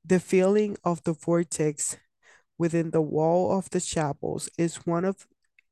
The 0.05 0.19
feeling 0.19 0.75
of 0.83 1.01
the 1.05 1.13
vortex 1.13 1.95
within 2.57 2.91
the 2.91 3.01
wall 3.01 3.57
of 3.57 3.69
the 3.69 3.79
chapels 3.79 4.49
is 4.57 4.85
one 4.85 5.05
of 5.05 5.25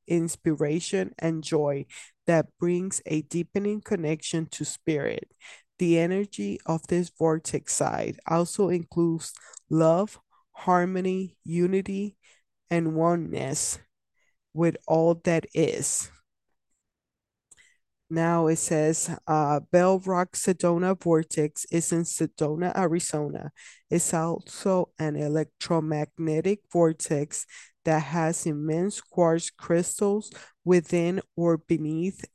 inspiration 0.08 1.14
and 1.20 1.44
joy 1.44 1.88
that 2.26 2.58
brings 2.58 3.02
a 3.06 3.24
deepening 3.24 3.82
connection 3.82 4.46
to 4.52 4.64
spirit. 4.64 5.30
The 5.78 6.00
energy 6.00 6.58
of 6.66 6.88
this 6.88 7.10
vortex 7.10 7.74
side 7.74 8.18
also 8.30 8.70
includes 8.70 9.34
love, 9.70 10.22
harmony, 10.58 11.38
unity, 11.44 12.18
and 12.70 12.96
oneness 12.96 13.80
with 14.54 14.76
all 14.88 15.16
that 15.24 15.46
is. 15.54 16.10
Now 18.10 18.48
it 18.48 18.56
says 18.56 19.16
uh, 19.28 19.60
Bell 19.72 20.00
Rock 20.00 20.32
Sedona 20.32 21.00
Vortex 21.02 21.66
is 21.72 21.92
in 21.92 22.04
Sedona, 22.04 22.76
Arizona. 22.76 23.52
It's 23.90 24.14
also 24.14 24.90
an 24.98 25.16
electromagnetic 25.16 26.62
vortex 26.72 27.46
that 27.86 28.02
has 28.02 28.46
immense 28.46 29.02
quartz 29.02 29.50
crystals 29.50 30.32
within 30.64 31.22
or 31.36 31.58
beneath, 31.58 32.26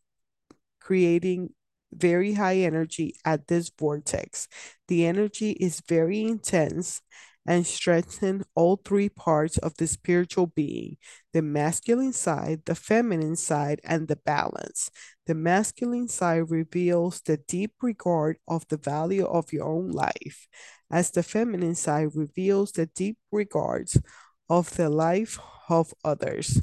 creating 0.80 1.50
very 1.92 2.34
high 2.34 2.58
energy 2.58 3.16
at 3.24 3.48
this 3.48 3.70
vortex. 3.78 4.48
The 4.88 5.06
energy 5.06 5.52
is 5.52 5.82
very 5.88 6.22
intense 6.22 7.00
and 7.46 7.66
strengthen 7.66 8.44
all 8.54 8.76
three 8.76 9.08
parts 9.08 9.58
of 9.58 9.76
the 9.76 9.86
spiritual 9.86 10.46
being 10.46 10.96
the 11.32 11.42
masculine 11.42 12.12
side, 12.12 12.60
the 12.66 12.74
feminine 12.74 13.36
side, 13.36 13.80
and 13.84 14.06
the 14.06 14.16
balance. 14.16 14.90
The 15.26 15.34
masculine 15.34 16.08
side 16.08 16.50
reveals 16.50 17.20
the 17.20 17.38
deep 17.38 17.72
regard 17.80 18.36
of 18.46 18.66
the 18.68 18.76
value 18.76 19.24
of 19.24 19.52
your 19.52 19.66
own 19.66 19.90
life, 19.90 20.46
as 20.90 21.10
the 21.10 21.22
feminine 21.22 21.74
side 21.74 22.10
reveals 22.14 22.72
the 22.72 22.86
deep 22.86 23.18
regards 23.30 23.98
of 24.48 24.76
the 24.76 24.90
life 24.90 25.38
of 25.68 25.94
others. 26.04 26.62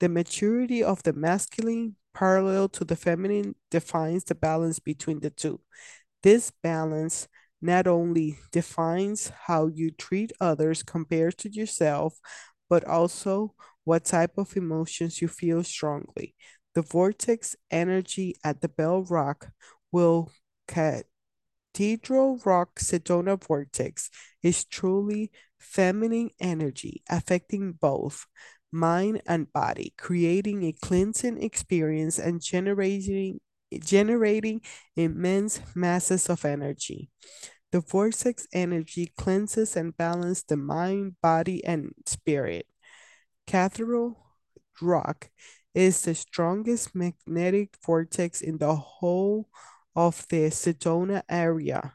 The 0.00 0.08
maturity 0.08 0.82
of 0.82 1.02
the 1.02 1.12
masculine 1.12 1.96
parallel 2.12 2.68
to 2.68 2.84
the 2.84 2.96
feminine 2.96 3.54
defines 3.70 4.24
the 4.24 4.34
balance 4.34 4.78
between 4.78 5.20
the 5.20 5.30
two. 5.30 5.60
This 6.22 6.52
balance 6.62 7.28
not 7.60 7.86
only 7.86 8.38
defines 8.52 9.32
how 9.46 9.66
you 9.66 9.90
treat 9.90 10.32
others 10.40 10.82
compared 10.82 11.36
to 11.38 11.52
yourself, 11.52 12.18
but 12.68 12.84
also 12.84 13.54
what 13.84 14.04
type 14.04 14.38
of 14.38 14.56
emotions 14.56 15.20
you 15.20 15.28
feel 15.28 15.62
strongly. 15.64 16.34
The 16.74 16.82
vortex 16.82 17.56
energy 17.70 18.36
at 18.44 18.60
the 18.60 18.68
Bell 18.68 19.02
Rock 19.02 19.50
will 19.90 20.30
Cathedral 20.68 22.40
Rock 22.44 22.78
Sedona 22.78 23.42
Vortex 23.42 24.10
is 24.42 24.64
truly 24.64 25.32
feminine 25.58 26.30
energy 26.40 27.02
affecting 27.10 27.72
both 27.72 28.26
mind 28.72 29.20
and 29.26 29.52
body, 29.52 29.94
creating 29.98 30.64
a 30.64 30.72
cleansing 30.72 31.42
experience 31.42 32.18
and 32.18 32.40
generating 32.40 33.40
generating 33.78 34.60
immense 34.96 35.60
masses 35.74 36.28
of 36.28 36.44
energy. 36.44 37.10
The 37.72 37.80
vortex 37.80 38.48
energy 38.52 39.12
cleanses 39.16 39.76
and 39.76 39.96
balances 39.96 40.44
the 40.44 40.56
mind, 40.56 41.16
body, 41.22 41.64
and 41.64 41.92
spirit. 42.06 42.66
Cathedral 43.46 44.16
Rock 44.82 45.30
is 45.74 46.02
the 46.02 46.14
strongest 46.14 46.94
magnetic 46.94 47.76
vortex 47.84 48.40
in 48.40 48.58
the 48.58 48.74
whole 48.74 49.48
of 49.94 50.26
the 50.28 50.50
Sedona 50.50 51.22
area, 51.28 51.94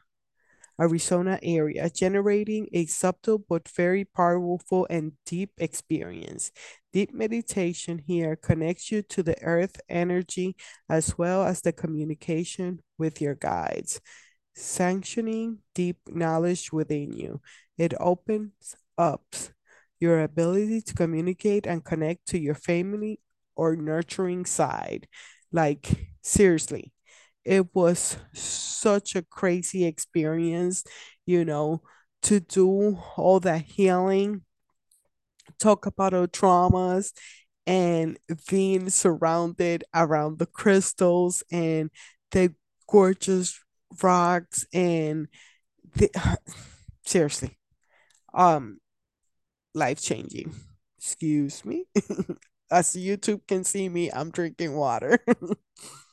Arizona 0.80 1.38
area, 1.42 1.88
generating 1.90 2.68
a 2.72 2.86
subtle 2.86 3.38
but 3.38 3.68
very 3.68 4.04
powerful 4.04 4.86
and 4.90 5.12
deep 5.24 5.50
experience. 5.58 6.50
Deep 6.92 7.14
meditation 7.14 7.98
here 8.06 8.36
connects 8.36 8.90
you 8.90 9.02
to 9.02 9.22
the 9.22 9.40
earth 9.42 9.80
energy 9.88 10.56
as 10.88 11.16
well 11.18 11.44
as 11.44 11.62
the 11.62 11.72
communication 11.72 12.80
with 12.98 13.20
your 13.20 13.34
guides, 13.34 14.00
sanctioning 14.54 15.58
deep 15.74 15.98
knowledge 16.08 16.72
within 16.72 17.12
you. 17.12 17.40
It 17.78 17.94
opens 18.00 18.74
up 18.98 19.24
your 20.00 20.22
ability 20.22 20.82
to 20.82 20.94
communicate 20.94 21.66
and 21.66 21.84
connect 21.84 22.26
to 22.28 22.38
your 22.38 22.54
family 22.54 23.20
or 23.54 23.76
nurturing 23.76 24.44
side. 24.44 25.08
Like, 25.52 26.10
seriously, 26.22 26.92
it 27.46 27.74
was 27.74 28.18
such 28.34 29.16
a 29.16 29.22
crazy 29.22 29.86
experience, 29.86 30.84
you 31.26 31.44
know, 31.44 31.82
to 32.24 32.40
do 32.40 32.98
all 33.16 33.40
that 33.40 33.62
healing, 33.62 34.42
talk 35.58 35.86
about 35.86 36.14
our 36.14 36.26
traumas, 36.26 37.12
and 37.66 38.18
being 38.48 38.90
surrounded 38.90 39.84
around 39.94 40.38
the 40.38 40.46
crystals 40.46 41.42
and 41.50 41.90
the 42.30 42.54
gorgeous 42.88 43.60
rocks 44.02 44.64
and 44.72 45.28
the, 45.96 46.10
seriously 47.06 47.58
um 48.34 48.78
life 49.74 50.00
changing 50.02 50.54
excuse 50.98 51.64
me. 51.64 51.86
As 52.70 52.94
youtube 52.94 53.42
can 53.48 53.64
see 53.64 53.88
me 53.88 54.10
i'm 54.12 54.30
drinking 54.30 54.74
water 54.76 55.18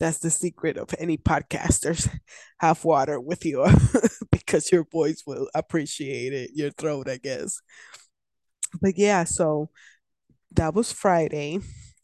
That's 0.00 0.18
the 0.18 0.30
secret 0.30 0.78
of 0.78 0.88
any 0.98 1.18
podcasters. 1.18 2.08
Have 2.58 2.84
water 2.84 3.20
with 3.20 3.44
you 3.44 3.66
because 4.32 4.72
your 4.72 4.84
voice 4.90 5.22
will 5.26 5.48
appreciate 5.54 6.32
it, 6.32 6.50
your 6.54 6.70
throat, 6.70 7.08
I 7.08 7.18
guess. 7.18 7.60
But 8.80 8.96
yeah, 8.96 9.24
so 9.24 9.70
that 10.52 10.74
was 10.74 10.92
Friday, 10.92 11.60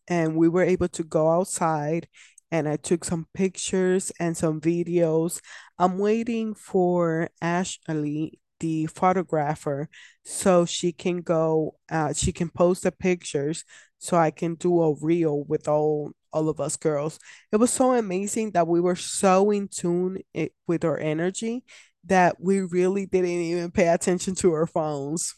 and 0.09 0.37
we 0.37 0.49
were 0.49 0.63
able 0.63 0.89
to 0.89 1.03
go 1.03 1.31
outside 1.31 2.09
and 2.51 2.69
I 2.69 2.77
took 2.77 3.05
some 3.05 3.27
pictures 3.35 4.13
and 4.21 4.37
some 4.37 4.61
videos. 4.61 5.41
I'm 5.79 5.99
waiting 5.99 6.55
for 6.55 7.29
Ashley, 7.43 8.39
the 8.61 8.87
photographer, 8.87 9.89
so 10.25 10.65
she 10.65 10.93
can 10.93 11.23
go, 11.23 11.77
uh, 11.91 12.13
she 12.13 12.33
can 12.33 12.49
post 12.51 12.85
the 12.85 12.93
pictures 12.93 13.65
so 13.99 14.17
I 14.17 14.31
can 14.31 14.55
do 14.55 14.81
a 14.83 14.95
reel 14.95 15.45
with 15.45 15.69
all 15.69 16.13
all 16.37 16.49
of 16.49 16.61
us 16.61 16.77
girls. 16.77 17.19
It 17.53 17.57
was 17.57 17.73
so 17.73 17.95
amazing 17.95 18.53
that 18.53 18.69
we 18.69 18.81
were 18.81 18.97
so 18.97 19.51
in 19.51 19.69
tune 19.69 20.19
it, 20.35 20.53
with 20.67 20.85
our 20.85 20.99
energy 20.99 21.65
that 22.05 22.37
we 22.41 22.61
really 22.61 23.07
didn't 23.07 23.31
even 23.31 23.71
pay 23.71 23.89
attention 23.89 24.35
to 24.37 24.53
our 24.53 24.67
phones 24.67 25.35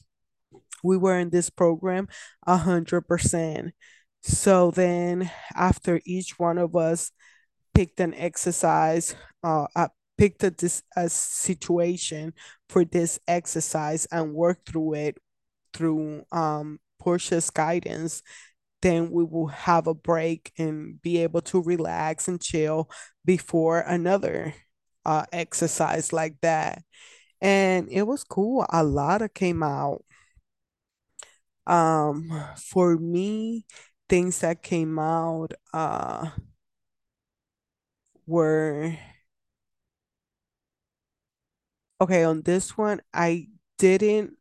we 0.83 0.97
were 0.97 1.19
in 1.19 1.31
this 1.31 1.51
program 1.51 2.09
a 2.47 2.57
hundred 2.57 3.03
percent. 3.03 3.73
So 4.23 4.71
then 4.71 5.31
after 5.55 6.01
each 6.05 6.39
one 6.39 6.59
of 6.59 6.77
us 6.77 7.13
picked 7.75 8.01
an 8.01 8.15
exercise, 8.15 9.15
uh, 9.43 9.67
I 9.75 9.89
picked 10.17 10.43
a, 10.43 10.51
this, 10.51 10.83
a 10.97 11.09
situation 11.09 12.35
for 12.69 12.85
this 12.85 13.19
exercise 13.29 14.07
and 14.11 14.35
worked 14.35 14.69
through 14.69 14.95
it 14.95 15.19
through 15.73 16.25
um, 16.33 16.81
Porscha's 17.01 17.51
guidance, 17.51 18.23
then 18.83 19.11
we 19.11 19.25
will 19.25 19.49
have 19.49 19.87
a 19.87 19.95
break 19.95 20.53
and 20.59 21.01
be 21.03 21.19
able 21.23 21.41
to 21.43 21.63
relax 21.63 22.29
and 22.29 22.41
chill 22.41 22.91
before 23.25 23.81
another 23.81 24.55
uh, 25.05 25.25
exercise 25.33 26.13
like 26.13 26.37
that. 26.43 26.83
And 27.41 27.89
it 27.91 28.03
was 28.05 28.25
cool. 28.25 28.67
A 28.71 28.85
lot 28.85 29.23
of 29.23 29.35
came 29.35 29.63
out 29.63 30.05
um, 31.67 32.31
for 32.57 32.97
me, 32.97 33.67
things 34.09 34.41
that 34.41 34.63
came 34.63 34.99
out 34.99 35.53
uh 35.75 36.31
were 38.27 38.97
okay 42.01 42.25
on 42.25 42.43
this 42.43 42.77
one. 42.77 43.01
I 43.13 43.49
didn't 43.79 44.38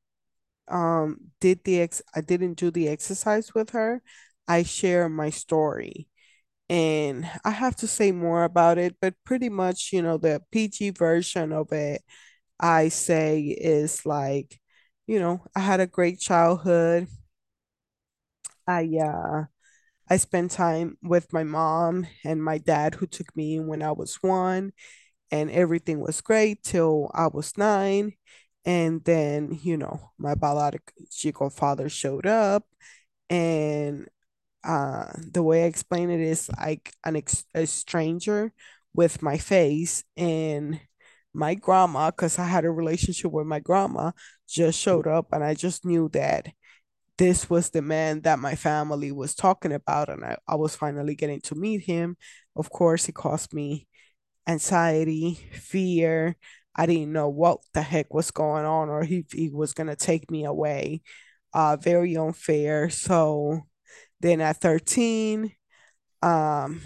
um 0.69 1.17
did 1.41 1.63
the 1.63 1.81
ex 1.81 2.01
I 2.15 2.21
didn't 2.21 2.55
do 2.55 2.71
the 2.71 2.87
exercise 2.89 3.53
with 3.53 3.71
her. 3.71 4.01
I 4.47 4.63
share 4.63 5.09
my 5.09 5.29
story. 5.29 6.07
And 6.69 7.29
I 7.45 7.51
have 7.51 7.75
to 7.77 7.87
say 7.87 8.11
more 8.11 8.43
about 8.45 8.77
it, 8.79 8.97
but 9.01 9.15
pretty 9.25 9.49
much, 9.49 9.91
you 9.93 10.01
know, 10.01 10.17
the 10.17 10.41
PG 10.51 10.91
version 10.91 11.51
of 11.53 11.71
it, 11.73 12.03
I 12.59 12.89
say 12.89 13.41
is 13.41 14.05
like, 14.05 14.59
you 15.07 15.19
know, 15.19 15.45
I 15.55 15.61
had 15.61 15.79
a 15.81 15.87
great 15.87 16.19
childhood. 16.19 17.07
I 18.67 18.89
uh 19.03 19.43
I 20.09 20.17
spent 20.17 20.51
time 20.51 20.97
with 21.03 21.33
my 21.33 21.43
mom 21.43 22.07
and 22.25 22.43
my 22.43 22.57
dad, 22.59 22.95
who 22.95 23.07
took 23.07 23.35
me 23.35 23.57
in 23.57 23.67
when 23.67 23.81
I 23.83 23.91
was 23.93 24.17
one, 24.23 24.73
and 25.31 25.51
everything 25.51 25.99
was 26.01 26.21
great 26.21 26.63
till 26.63 27.11
I 27.13 27.27
was 27.27 27.57
nine. 27.57 28.13
And 28.67 29.03
then, 29.05 29.59
you 29.63 29.77
know, 29.77 30.11
my 30.19 30.35
biological 30.35 31.51
father 31.51 31.89
showed 31.89 32.27
up, 32.27 32.65
and 33.29 34.07
uh, 34.63 35.07
the 35.17 35.43
way 35.43 35.63
I 35.63 35.67
explain 35.67 36.09
it 36.11 36.21
is 36.21 36.49
like 36.57 36.93
an 37.05 37.17
ex- 37.17 37.45
a 37.55 37.67
stranger 37.67 38.53
with 38.93 39.21
my 39.23 39.37
face 39.37 40.03
and 40.17 40.79
my 41.33 41.55
grandma, 41.55 42.11
because 42.11 42.39
I 42.39 42.45
had 42.45 42.65
a 42.65 42.71
relationship 42.71 43.31
with 43.31 43.47
my 43.47 43.59
grandma, 43.59 44.11
just 44.49 44.79
showed 44.79 45.07
up, 45.07 45.27
and 45.33 45.43
I 45.43 45.55
just 45.55 45.85
knew 45.85 46.09
that 46.13 46.49
this 47.17 47.49
was 47.49 47.69
the 47.71 47.81
man 47.81 48.21
that 48.21 48.39
my 48.39 48.55
family 48.55 49.11
was 49.11 49.33
talking 49.35 49.71
about 49.73 50.09
and 50.09 50.23
I, 50.23 50.37
I 50.47 50.55
was 50.55 50.75
finally 50.75 51.15
getting 51.15 51.41
to 51.41 51.55
meet 51.55 51.83
him. 51.83 52.17
Of 52.55 52.69
course 52.69 53.09
it 53.09 53.15
caused 53.15 53.53
me 53.53 53.87
anxiety 54.47 55.35
fear 55.53 56.35
i 56.77 56.85
didn't 56.85 57.11
know 57.13 57.29
what 57.29 57.59
the 57.73 57.81
heck 57.81 58.13
was 58.13 58.31
going 58.31 58.65
on 58.65 58.89
or 58.89 59.03
he, 59.03 59.25
he 59.31 59.49
was 59.49 59.73
going 59.73 59.87
to 59.87 59.95
take 59.95 60.29
me 60.31 60.45
away. 60.45 61.01
Uh 61.53 61.77
very 61.77 62.15
unfair. 62.17 62.89
So 62.89 63.61
then 64.21 64.41
at 64.41 64.57
13 64.61 65.51
um 66.23 66.81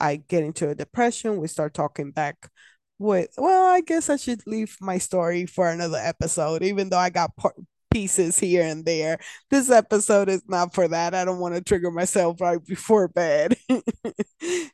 i 0.00 0.16
get 0.16 0.44
into 0.44 0.68
a 0.68 0.74
depression. 0.74 1.40
We 1.40 1.48
start 1.48 1.74
talking 1.74 2.10
back 2.12 2.50
with 2.98 3.28
well 3.36 3.66
i 3.74 3.80
guess 3.82 4.08
i 4.08 4.16
should 4.16 4.40
leave 4.46 4.76
my 4.80 4.96
story 4.98 5.44
for 5.44 5.68
another 5.68 5.98
episode 5.98 6.62
even 6.62 6.88
though 6.88 6.96
i 6.98 7.10
got 7.10 7.36
par- 7.36 7.52
pieces 7.96 8.38
here 8.38 8.62
and 8.62 8.84
there. 8.84 9.18
This 9.50 9.70
episode 9.70 10.28
is 10.28 10.42
not 10.46 10.74
for 10.74 10.86
that. 10.86 11.14
I 11.14 11.24
don't 11.24 11.38
want 11.38 11.54
to 11.54 11.62
trigger 11.62 11.90
myself 11.90 12.40
right 12.42 12.62
before 12.64 13.08
bed. 13.08 13.56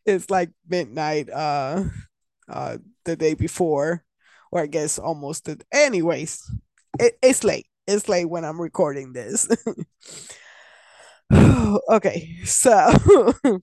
It's 0.04 0.28
like 0.28 0.50
midnight 0.68 1.30
uh 1.30 1.85
uh 2.48 2.78
the 3.04 3.14
day 3.16 3.35
before 3.35 4.04
or 4.53 4.62
i 4.62 4.67
guess 4.67 4.99
almost 4.99 5.47
the, 5.47 5.61
anyways 5.73 6.43
it, 7.01 7.19
it's 7.23 7.45
late 7.45 7.67
it's 7.88 8.09
late 8.09 8.27
when 8.27 8.45
i'm 8.45 8.61
recording 8.61 9.12
this 9.12 9.49
okay 11.88 12.37
so 12.45 12.93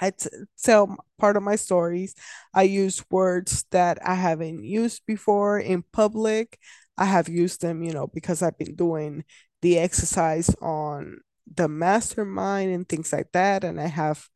I 0.00 0.10
t- 0.10 0.30
tell 0.62 0.96
part 1.18 1.36
of 1.36 1.42
my 1.42 1.56
stories. 1.56 2.14
I 2.54 2.62
use 2.62 3.04
words 3.10 3.64
that 3.70 3.98
I 4.06 4.14
haven't 4.14 4.64
used 4.64 5.02
before 5.06 5.58
in 5.58 5.84
public. 5.92 6.58
I 6.96 7.04
have 7.04 7.28
used 7.28 7.60
them, 7.60 7.82
you 7.82 7.92
know, 7.92 8.06
because 8.06 8.42
I've 8.42 8.58
been 8.58 8.74
doing 8.74 9.24
the 9.62 9.78
exercise 9.78 10.54
on 10.62 11.18
the 11.54 11.68
mastermind 11.68 12.72
and 12.72 12.88
things 12.88 13.12
like 13.12 13.32
that. 13.32 13.64
And 13.64 13.80
I 13.80 13.88
have 13.88 14.26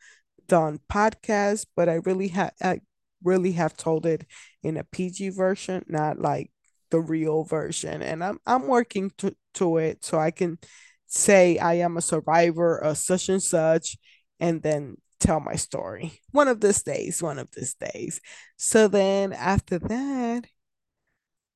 done 0.48 0.80
podcasts, 0.90 1.66
but 1.76 1.88
I 1.88 1.94
really 1.94 2.28
have 2.28 2.52
really 3.24 3.52
have 3.52 3.76
told 3.76 4.06
it 4.06 4.26
in 4.62 4.76
a 4.76 4.84
PG 4.84 5.30
version, 5.30 5.84
not 5.88 6.18
like 6.20 6.50
the 6.90 7.00
real 7.00 7.44
version. 7.44 8.02
And 8.02 8.22
I'm 8.22 8.38
I'm 8.46 8.66
working 8.68 9.10
to, 9.18 9.34
to 9.54 9.78
it 9.78 10.04
so 10.04 10.18
I 10.18 10.30
can 10.30 10.58
say 11.06 11.58
I 11.58 11.74
am 11.74 11.96
a 11.96 12.02
survivor 12.02 12.76
of 12.78 12.98
such 12.98 13.28
and 13.28 13.42
such 13.42 13.96
and 14.40 14.62
then 14.62 14.96
tell 15.20 15.40
my 15.40 15.56
story. 15.56 16.20
One 16.32 16.48
of 16.48 16.60
these 16.60 16.82
days, 16.82 17.22
one 17.22 17.38
of 17.38 17.48
these 17.56 17.74
days. 17.74 18.20
So 18.56 18.88
then 18.88 19.32
after 19.32 19.78
that, 19.78 20.44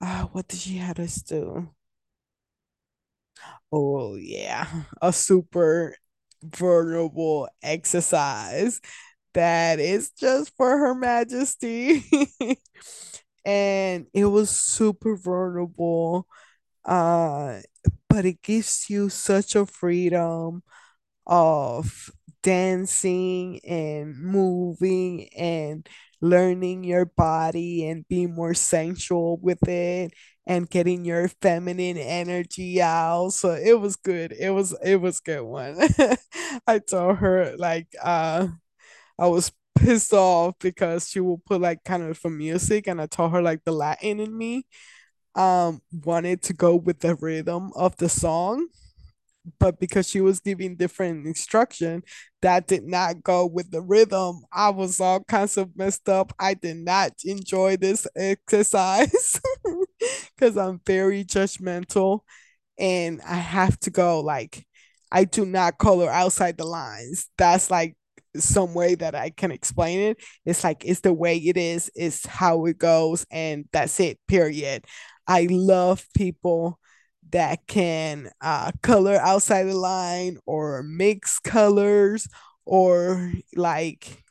uh, 0.00 0.24
what 0.32 0.48
did 0.48 0.60
she 0.60 0.76
have 0.78 0.98
us 0.98 1.16
do? 1.22 1.68
Oh 3.72 4.16
yeah, 4.16 4.66
a 5.02 5.12
super 5.12 5.94
vulnerable 6.42 7.48
exercise 7.62 8.80
that 9.34 9.80
is 9.80 10.10
just 10.10 10.56
for 10.56 10.76
Her 10.78 10.94
Majesty. 10.94 12.04
and 13.44 14.06
it 14.12 14.26
was 14.26 14.50
super 14.50 15.16
vulnerable. 15.16 16.26
Uh, 16.84 17.60
but 18.08 18.24
it 18.24 18.42
gives 18.42 18.86
you 18.90 19.08
such 19.08 19.54
a 19.56 19.66
freedom 19.66 20.62
of 21.26 22.10
dancing 22.42 23.60
and 23.64 24.16
moving 24.18 25.28
and 25.36 25.88
learning 26.20 26.84
your 26.84 27.04
body 27.04 27.86
and 27.88 28.06
being 28.08 28.34
more 28.34 28.54
sensual 28.54 29.38
with 29.42 29.66
it 29.68 30.12
and 30.46 30.70
getting 30.70 31.04
your 31.04 31.28
feminine 31.42 31.98
energy 31.98 32.80
out 32.80 33.30
so 33.30 33.52
it 33.52 33.78
was 33.80 33.96
good 33.96 34.32
it 34.32 34.50
was 34.50 34.74
it 34.82 34.96
was 34.96 35.20
good 35.20 35.42
one 35.42 35.76
i 36.66 36.78
told 36.78 37.18
her 37.18 37.54
like 37.58 37.88
uh 38.02 38.48
i 39.18 39.26
was 39.26 39.52
pissed 39.78 40.12
off 40.12 40.54
because 40.60 41.08
she 41.08 41.20
would 41.20 41.44
put 41.44 41.60
like 41.60 41.84
kind 41.84 42.02
of 42.02 42.18
for 42.18 42.30
music 42.30 42.86
and 42.88 43.00
i 43.00 43.06
told 43.06 43.30
her 43.32 43.42
like 43.42 43.60
the 43.64 43.72
latin 43.72 44.20
in 44.20 44.36
me 44.36 44.64
um 45.36 45.80
wanted 46.04 46.42
to 46.42 46.52
go 46.52 46.74
with 46.76 47.00
the 47.00 47.14
rhythm 47.16 47.70
of 47.76 47.96
the 47.98 48.08
song 48.08 48.66
but 49.58 49.80
because 49.80 50.08
she 50.08 50.20
was 50.20 50.40
giving 50.40 50.76
different 50.76 51.26
instruction 51.26 52.02
that 52.42 52.66
did 52.66 52.84
not 52.84 53.22
go 53.22 53.46
with 53.46 53.70
the 53.70 53.80
rhythm 53.80 54.42
i 54.52 54.68
was 54.68 55.00
all 55.00 55.22
kinds 55.24 55.56
of 55.56 55.76
messed 55.76 56.08
up. 56.08 56.32
I 56.38 56.54
did 56.54 56.76
not 56.78 57.12
enjoy 57.24 57.76
this 57.76 58.06
exercise 58.16 59.40
because 60.36 60.56
i'm 60.56 60.80
very 60.86 61.24
judgmental 61.24 62.20
and 62.78 63.20
i 63.26 63.36
have 63.36 63.78
to 63.80 63.90
go 63.90 64.20
like 64.20 64.66
i 65.12 65.24
do 65.24 65.46
not 65.46 65.78
color 65.78 66.10
outside 66.10 66.56
the 66.58 66.66
lines. 66.66 67.28
That's 67.38 67.70
like 67.70 67.96
some 68.36 68.74
way 68.74 68.94
that 68.94 69.14
i 69.14 69.30
can 69.30 69.50
explain 69.50 70.00
it 70.00 70.18
it's 70.44 70.64
like 70.64 70.84
it's 70.84 71.00
the 71.00 71.12
way 71.12 71.36
it 71.36 71.56
is 71.56 71.90
it's 71.94 72.26
how 72.26 72.66
it 72.66 72.78
goes 72.78 73.26
and 73.30 73.64
that's 73.72 73.98
it 74.00 74.18
period 74.28 74.84
i 75.26 75.46
love 75.50 76.06
people 76.14 76.78
that 77.30 77.66
can 77.66 78.30
uh, 78.40 78.70
color 78.82 79.16
outside 79.16 79.64
the 79.64 79.76
line 79.76 80.38
or 80.46 80.82
mix 80.82 81.38
colors 81.38 82.26
or 82.64 83.32
like 83.54 84.22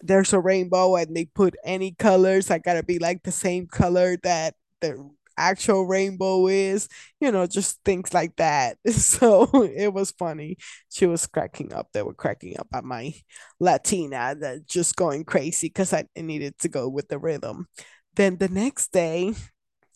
there's 0.00 0.32
a 0.32 0.40
rainbow 0.40 0.96
and 0.96 1.14
they 1.16 1.26
put 1.26 1.54
any 1.64 1.92
colors. 1.92 2.50
I 2.50 2.58
gotta 2.58 2.82
be 2.82 2.98
like 2.98 3.22
the 3.22 3.32
same 3.32 3.66
color 3.66 4.16
that 4.22 4.54
the 4.80 5.10
actual 5.38 5.86
rainbow 5.86 6.46
is, 6.48 6.88
you 7.20 7.32
know, 7.32 7.46
just 7.46 7.80
things 7.84 8.12
like 8.14 8.36
that. 8.36 8.78
So 8.92 9.48
it 9.64 9.92
was 9.92 10.10
funny. 10.12 10.56
She 10.90 11.06
was 11.06 11.26
cracking 11.26 11.72
up. 11.72 11.88
They 11.92 12.02
were 12.02 12.14
cracking 12.14 12.58
up 12.58 12.68
at 12.74 12.84
my 12.84 13.14
Latina 13.60 14.34
that 14.40 14.66
just 14.66 14.96
going 14.96 15.24
crazy 15.24 15.68
because 15.68 15.92
I 15.92 16.04
needed 16.16 16.58
to 16.60 16.68
go 16.68 16.88
with 16.88 17.08
the 17.08 17.18
rhythm. 17.18 17.66
Then 18.14 18.36
the 18.38 18.48
next 18.48 18.92
day, 18.92 19.34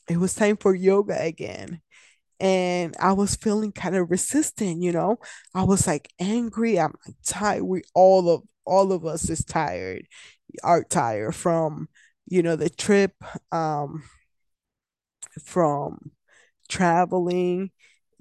it 0.08 0.18
was 0.18 0.34
time 0.34 0.56
for 0.56 0.74
yoga 0.74 1.20
again 1.22 1.80
and 2.40 2.96
I 3.00 3.12
was 3.12 3.36
feeling 3.36 3.72
kind 3.72 3.96
of 3.96 4.10
resistant, 4.10 4.82
you 4.82 4.92
know. 4.92 5.18
I 5.54 5.64
was 5.64 5.86
like 5.86 6.08
angry. 6.20 6.80
I'm 6.80 6.94
tired. 7.26 7.62
We 7.64 7.82
all 7.94 8.30
of 8.30 8.42
all 8.66 8.92
of 8.92 9.06
us 9.06 9.30
is 9.30 9.44
tired, 9.44 10.06
are 10.64 10.84
tired 10.84 11.34
from, 11.34 11.88
you 12.28 12.42
know, 12.42 12.56
the 12.56 12.70
trip, 12.70 13.12
um, 13.52 14.04
from 15.44 16.12
traveling, 16.68 17.70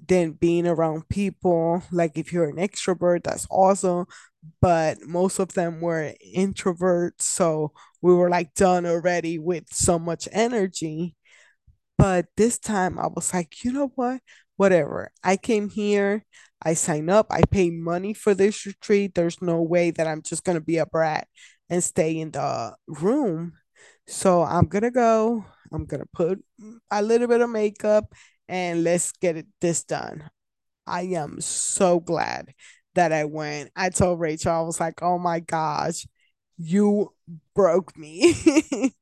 then 0.06 0.32
being 0.32 0.66
around 0.66 1.08
people. 1.08 1.82
Like 1.90 2.18
if 2.18 2.32
you're 2.32 2.48
an 2.48 2.56
extrovert, 2.56 3.24
that's 3.24 3.46
awesome. 3.50 4.06
But 4.60 4.98
most 5.02 5.38
of 5.38 5.54
them 5.54 5.80
were 5.80 6.14
introverts. 6.36 7.22
So 7.22 7.72
we 8.02 8.14
were 8.14 8.30
like 8.30 8.54
done 8.54 8.86
already 8.86 9.38
with 9.38 9.64
so 9.72 9.98
much 9.98 10.28
energy 10.32 11.16
but 11.98 12.26
this 12.36 12.58
time 12.58 12.98
I 12.98 13.06
was 13.08 13.32
like, 13.32 13.64
you 13.64 13.72
know 13.72 13.92
what? 13.94 14.20
Whatever. 14.56 15.10
I 15.24 15.36
came 15.36 15.68
here, 15.70 16.24
I 16.62 16.74
signed 16.74 17.10
up, 17.10 17.26
I 17.30 17.42
pay 17.50 17.70
money 17.70 18.14
for 18.14 18.34
this 18.34 18.66
retreat. 18.66 19.14
There's 19.14 19.40
no 19.42 19.62
way 19.62 19.90
that 19.92 20.06
I'm 20.06 20.22
just 20.22 20.44
going 20.44 20.58
to 20.58 20.64
be 20.64 20.78
a 20.78 20.86
brat 20.86 21.28
and 21.70 21.82
stay 21.82 22.18
in 22.18 22.30
the 22.32 22.74
room. 22.86 23.54
So 24.06 24.42
I'm 24.42 24.66
going 24.66 24.84
to 24.84 24.90
go. 24.90 25.44
I'm 25.72 25.86
to 25.86 26.06
put 26.12 26.42
a 26.90 27.02
little 27.02 27.28
bit 27.28 27.40
of 27.40 27.50
makeup 27.50 28.12
and 28.48 28.84
let's 28.84 29.12
get 29.12 29.36
it, 29.36 29.46
this 29.60 29.84
done. 29.84 30.30
I 30.86 31.02
am 31.02 31.40
so 31.40 32.00
glad 32.00 32.52
that 32.94 33.12
I 33.12 33.24
went. 33.24 33.70
I 33.76 33.90
told 33.90 34.20
Rachel, 34.20 34.52
I 34.52 34.60
was 34.62 34.80
like, 34.80 35.02
oh 35.02 35.18
my 35.18 35.40
gosh, 35.40 36.06
you 36.58 37.12
broke 37.54 37.96
me. 37.96 38.34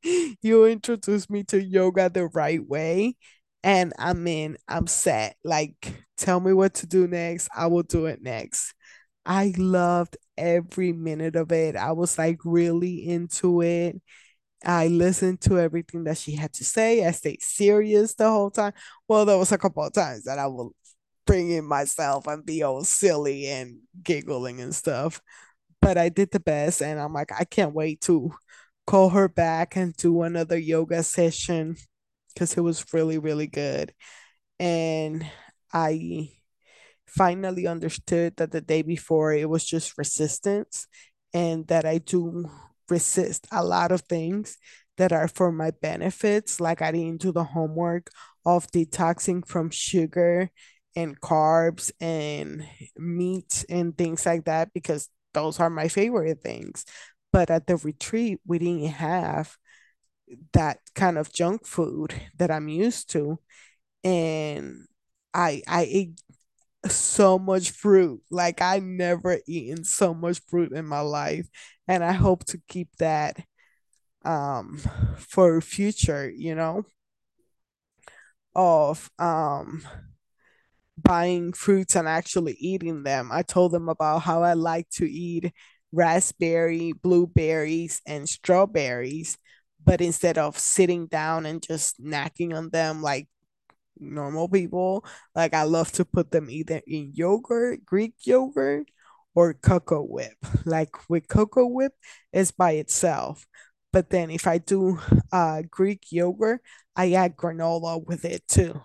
you 0.41 0.65
introduced 0.65 1.29
me 1.29 1.43
to 1.45 1.63
yoga 1.63 2.09
the 2.09 2.27
right 2.27 2.65
way. 2.65 3.15
And 3.63 3.93
I'm 3.97 4.27
in, 4.27 4.57
I'm 4.67 4.87
set. 4.87 5.37
Like, 5.43 5.93
tell 6.17 6.39
me 6.39 6.53
what 6.53 6.75
to 6.75 6.87
do 6.87 7.07
next. 7.07 7.49
I 7.55 7.67
will 7.67 7.83
do 7.83 8.05
it 8.05 8.21
next. 8.21 8.73
I 9.25 9.53
loved 9.57 10.17
every 10.37 10.93
minute 10.93 11.35
of 11.35 11.51
it. 11.51 11.75
I 11.75 11.93
was 11.93 12.17
like 12.17 12.39
really 12.45 13.07
into 13.07 13.61
it. 13.61 14.01
I 14.63 14.87
listened 14.87 15.41
to 15.41 15.59
everything 15.59 16.03
that 16.05 16.17
she 16.17 16.33
had 16.35 16.53
to 16.53 16.65
say. 16.65 17.05
I 17.05 17.11
stayed 17.11 17.41
serious 17.41 18.15
the 18.15 18.29
whole 18.29 18.51
time. 18.51 18.73
Well, 19.07 19.25
there 19.25 19.37
was 19.37 19.51
a 19.51 19.57
couple 19.57 19.83
of 19.83 19.93
times 19.93 20.23
that 20.23 20.39
I 20.39 20.47
will 20.47 20.73
bring 21.25 21.51
in 21.51 21.65
myself 21.65 22.27
and 22.27 22.45
be 22.45 22.63
all 22.63 22.83
silly 22.83 23.47
and 23.47 23.79
giggling 24.03 24.61
and 24.61 24.73
stuff 24.75 25.21
but 25.81 25.97
I 25.97 26.09
did 26.09 26.31
the 26.31 26.39
best 26.39 26.81
and 26.81 26.99
I'm 26.99 27.13
like, 27.13 27.31
I 27.37 27.43
can't 27.43 27.73
wait 27.73 28.01
to 28.01 28.31
call 28.87 29.09
her 29.09 29.27
back 29.27 29.75
and 29.75 29.95
do 29.95 30.21
another 30.23 30.57
yoga 30.57 31.03
session 31.03 31.75
because 32.33 32.55
it 32.57 32.61
was 32.61 32.85
really, 32.93 33.17
really 33.17 33.47
good. 33.47 33.93
And 34.59 35.25
I 35.73 36.31
finally 37.07 37.67
understood 37.67 38.35
that 38.37 38.51
the 38.51 38.61
day 38.61 38.81
before 38.81 39.33
it 39.33 39.49
was 39.49 39.65
just 39.65 39.97
resistance 39.97 40.87
and 41.33 41.67
that 41.67 41.85
I 41.85 41.99
do 41.99 42.49
resist 42.89 43.47
a 43.51 43.63
lot 43.63 43.91
of 43.91 44.01
things 44.01 44.57
that 44.97 45.11
are 45.11 45.27
for 45.27 45.51
my 45.51 45.71
benefits. 45.81 46.59
Like 46.59 46.81
I 46.81 46.91
didn't 46.91 47.21
do 47.21 47.31
the 47.31 47.43
homework 47.43 48.09
of 48.45 48.67
detoxing 48.71 49.45
from 49.47 49.69
sugar 49.69 50.49
and 50.95 51.19
carbs 51.19 51.91
and 51.99 52.65
meat 52.97 53.65
and 53.69 53.97
things 53.97 54.25
like 54.25 54.45
that 54.45 54.73
because 54.73 55.09
those 55.33 55.59
are 55.59 55.69
my 55.69 55.87
favorite 55.87 56.41
things. 56.41 56.85
But 57.31 57.49
at 57.51 57.67
the 57.67 57.75
retreat, 57.77 58.39
we 58.45 58.59
didn't 58.59 58.87
have 58.93 59.57
that 60.53 60.79
kind 60.95 61.17
of 61.17 61.31
junk 61.31 61.65
food 61.65 62.13
that 62.37 62.51
I'm 62.51 62.67
used 62.67 63.09
to. 63.11 63.39
And 64.03 64.87
I 65.33 65.63
I 65.67 65.83
ate 65.89 66.21
so 66.89 67.39
much 67.39 67.71
fruit. 67.71 68.21
Like 68.29 68.61
I 68.61 68.79
never 68.79 69.39
eaten 69.47 69.83
so 69.83 70.13
much 70.13 70.41
fruit 70.47 70.71
in 70.73 70.85
my 70.85 71.01
life. 71.01 71.47
And 71.87 72.03
I 72.03 72.13
hope 72.13 72.45
to 72.45 72.61
keep 72.67 72.89
that 72.97 73.37
um 74.25 74.79
for 75.17 75.61
future, 75.61 76.29
you 76.29 76.55
know, 76.55 76.85
of 78.55 79.09
um 79.19 79.83
buying 80.97 81.53
fruits 81.53 81.95
and 81.95 82.07
actually 82.07 82.53
eating 82.59 83.03
them. 83.03 83.29
I 83.31 83.41
told 83.43 83.71
them 83.71 83.89
about 83.89 84.19
how 84.19 84.43
I 84.43 84.53
like 84.53 84.89
to 84.91 85.09
eat 85.09 85.51
raspberry, 85.91 86.93
blueberries, 86.93 88.01
and 88.05 88.27
strawberries, 88.27 89.37
but 89.83 90.01
instead 90.01 90.37
of 90.37 90.57
sitting 90.57 91.07
down 91.07 91.45
and 91.45 91.61
just 91.61 92.01
snacking 92.01 92.55
on 92.55 92.69
them 92.69 93.01
like 93.01 93.27
normal 93.99 94.47
people, 94.49 95.05
like 95.35 95.53
I 95.53 95.63
love 95.63 95.91
to 95.93 96.05
put 96.05 96.31
them 96.31 96.49
either 96.49 96.81
in 96.87 97.11
yogurt, 97.13 97.85
Greek 97.85 98.15
yogurt, 98.25 98.87
or 99.35 99.53
cocoa 99.53 100.01
whip. 100.03 100.35
Like 100.65 101.09
with 101.09 101.27
cocoa 101.27 101.67
whip, 101.67 101.93
it's 102.33 102.51
by 102.51 102.71
itself. 102.73 103.45
But 103.93 104.09
then 104.09 104.29
if 104.31 104.47
I 104.47 104.57
do 104.57 104.99
uh, 105.31 105.61
Greek 105.69 106.11
yogurt, 106.11 106.61
I 106.95 107.13
add 107.13 107.35
granola 107.37 108.03
with 108.05 108.25
it 108.25 108.47
too. 108.47 108.81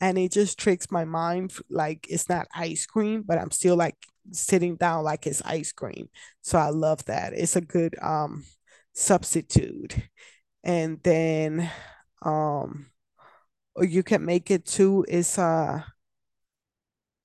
And 0.00 0.18
it 0.18 0.32
just 0.32 0.58
tricks 0.58 0.90
my 0.90 1.04
mind 1.04 1.52
like 1.70 2.06
it's 2.10 2.28
not 2.28 2.48
ice 2.54 2.84
cream 2.84 3.22
but 3.26 3.38
i'm 3.38 3.50
still 3.50 3.76
like 3.76 3.96
sitting 4.32 4.76
down 4.76 5.04
like 5.04 5.26
it's 5.26 5.42
ice 5.42 5.72
cream. 5.72 6.08
So 6.42 6.58
i 6.58 6.70
love 6.70 7.04
that. 7.06 7.32
It's 7.34 7.56
a 7.56 7.60
good 7.60 7.94
um 8.02 8.44
substitute. 8.92 9.96
And 10.62 11.00
then 11.02 11.70
um 12.22 12.86
or 13.76 13.84
you 13.84 14.02
can 14.02 14.24
make 14.24 14.50
it 14.50 14.66
too 14.66 15.04
it's 15.08 15.38
a 15.38 15.84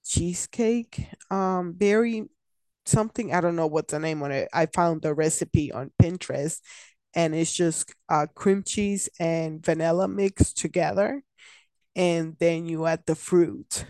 cheesecake 0.05 1.07
um 1.29 1.73
berry 1.73 2.23
something 2.85 3.33
i 3.33 3.41
don't 3.41 3.55
know 3.55 3.67
what 3.67 3.87
the 3.89 3.99
name 3.99 4.23
on 4.23 4.31
it. 4.31 4.49
I 4.53 4.67
found 4.67 5.01
the 5.03 5.13
recipe 5.13 5.71
on 5.71 5.91
pinterest 6.01 6.61
and 7.15 7.35
it's 7.35 7.53
just 7.53 7.93
uh, 8.09 8.27
cream 8.35 8.63
cheese 8.65 9.09
and 9.19 9.63
vanilla 9.65 10.07
mixed 10.07 10.57
together 10.57 11.23
and 11.95 12.35
then 12.39 12.67
you 12.67 12.85
add 12.85 13.03
the 13.07 13.15
fruit 13.15 13.85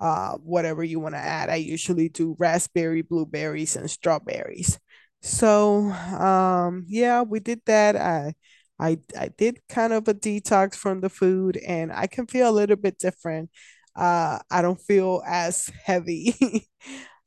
uh 0.00 0.34
whatever 0.38 0.84
you 0.84 1.00
want 1.00 1.14
to 1.14 1.20
add. 1.20 1.50
I 1.50 1.56
usually 1.56 2.08
do 2.08 2.36
raspberry 2.38 3.02
blueberries 3.02 3.76
and 3.76 3.90
strawberries. 3.90 4.78
So 5.22 5.90
um 5.90 6.86
yeah 6.88 7.22
we 7.22 7.40
did 7.40 7.62
that. 7.66 7.96
I 7.96 8.34
i 8.80 8.98
i 9.18 9.28
did 9.38 9.60
kind 9.68 9.92
of 9.92 10.06
a 10.08 10.14
detox 10.14 10.74
from 10.74 11.00
the 11.00 11.08
food 11.08 11.56
and 11.66 11.92
i 11.92 12.06
can 12.06 12.26
feel 12.26 12.48
a 12.48 12.52
little 12.52 12.76
bit 12.76 12.98
different 12.98 13.50
uh 13.96 14.38
i 14.50 14.62
don't 14.62 14.80
feel 14.80 15.22
as 15.26 15.70
heavy 15.84 16.34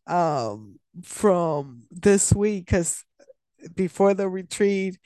um 0.08 0.76
from 1.04 1.84
this 1.92 2.34
week 2.34 2.66
because 2.66 3.04
before 3.76 4.14
the 4.14 4.28
retreat 4.28 4.98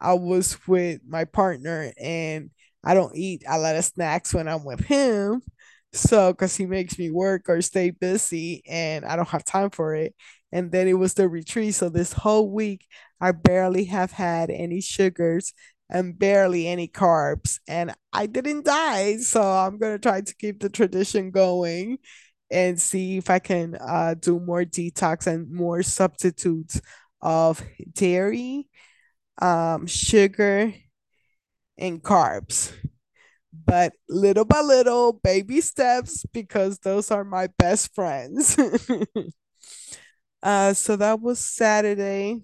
i 0.00 0.12
was 0.14 0.58
with 0.68 1.00
my 1.06 1.24
partner 1.24 1.92
and 2.00 2.50
I 2.84 2.94
don't 2.94 3.16
eat 3.16 3.44
a 3.48 3.58
lot 3.58 3.76
of 3.76 3.84
snacks 3.84 4.34
when 4.34 4.48
I'm 4.48 4.64
with 4.64 4.80
him. 4.84 5.40
So, 5.92 6.32
because 6.32 6.56
he 6.56 6.66
makes 6.66 6.98
me 6.98 7.10
work 7.10 7.48
or 7.48 7.60
stay 7.62 7.90
busy 7.90 8.62
and 8.68 9.04
I 9.04 9.14
don't 9.16 9.28
have 9.28 9.44
time 9.44 9.70
for 9.70 9.94
it. 9.94 10.14
And 10.50 10.72
then 10.72 10.88
it 10.88 10.94
was 10.94 11.14
the 11.14 11.28
retreat. 11.28 11.74
So, 11.76 11.88
this 11.88 12.12
whole 12.12 12.50
week, 12.50 12.86
I 13.20 13.32
barely 13.32 13.84
have 13.84 14.12
had 14.12 14.50
any 14.50 14.80
sugars 14.80 15.52
and 15.92 16.18
barely 16.18 16.66
any 16.66 16.88
carbs. 16.88 17.60
And 17.68 17.94
I 18.12 18.26
didn't 18.26 18.64
die. 18.64 19.18
So, 19.18 19.42
I'm 19.42 19.78
going 19.78 19.94
to 19.94 20.00
try 20.00 20.22
to 20.22 20.34
keep 20.36 20.60
the 20.60 20.70
tradition 20.70 21.30
going 21.30 21.98
and 22.50 22.80
see 22.80 23.16
if 23.16 23.30
I 23.30 23.38
can 23.38 23.76
uh, 23.80 24.14
do 24.18 24.40
more 24.40 24.64
detox 24.64 25.26
and 25.26 25.50
more 25.50 25.82
substitutes 25.82 26.80
of 27.20 27.62
dairy, 27.94 28.68
um, 29.40 29.86
sugar, 29.86 30.74
and 31.78 32.02
carbs. 32.02 32.72
But 33.52 33.92
little 34.08 34.44
by 34.44 34.60
little, 34.60 35.12
baby 35.12 35.60
steps, 35.60 36.24
because 36.32 36.78
those 36.78 37.10
are 37.10 37.24
my 37.24 37.48
best 37.58 37.94
friends. 37.94 38.56
uh, 40.42 40.74
so 40.74 40.96
that 40.96 41.20
was 41.20 41.38
Saturday. 41.38 42.40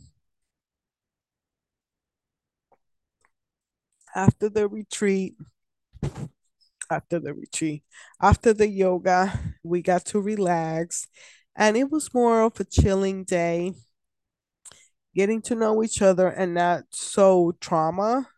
After 4.15 4.49
the 4.51 4.69
retreat, 4.69 5.35
after 6.91 7.19
the 7.19 7.35
retreat, 7.35 7.83
after 8.21 8.53
the 8.55 8.69
yoga, 8.69 9.39
we 9.63 9.83
got 9.83 10.05
to 10.07 10.21
relax. 10.21 11.07
And 11.57 11.77
it 11.77 11.91
was 11.91 12.15
more 12.15 12.43
of 12.43 12.59
a 12.61 12.65
chilling 12.65 13.25
day. 13.25 13.73
getting 15.15 15.43
to 15.43 15.55
know 15.55 15.83
each 15.83 16.03
other 16.03 16.29
and 16.29 16.55
not 16.55 16.85
so 16.91 17.53
trauma 17.61 18.29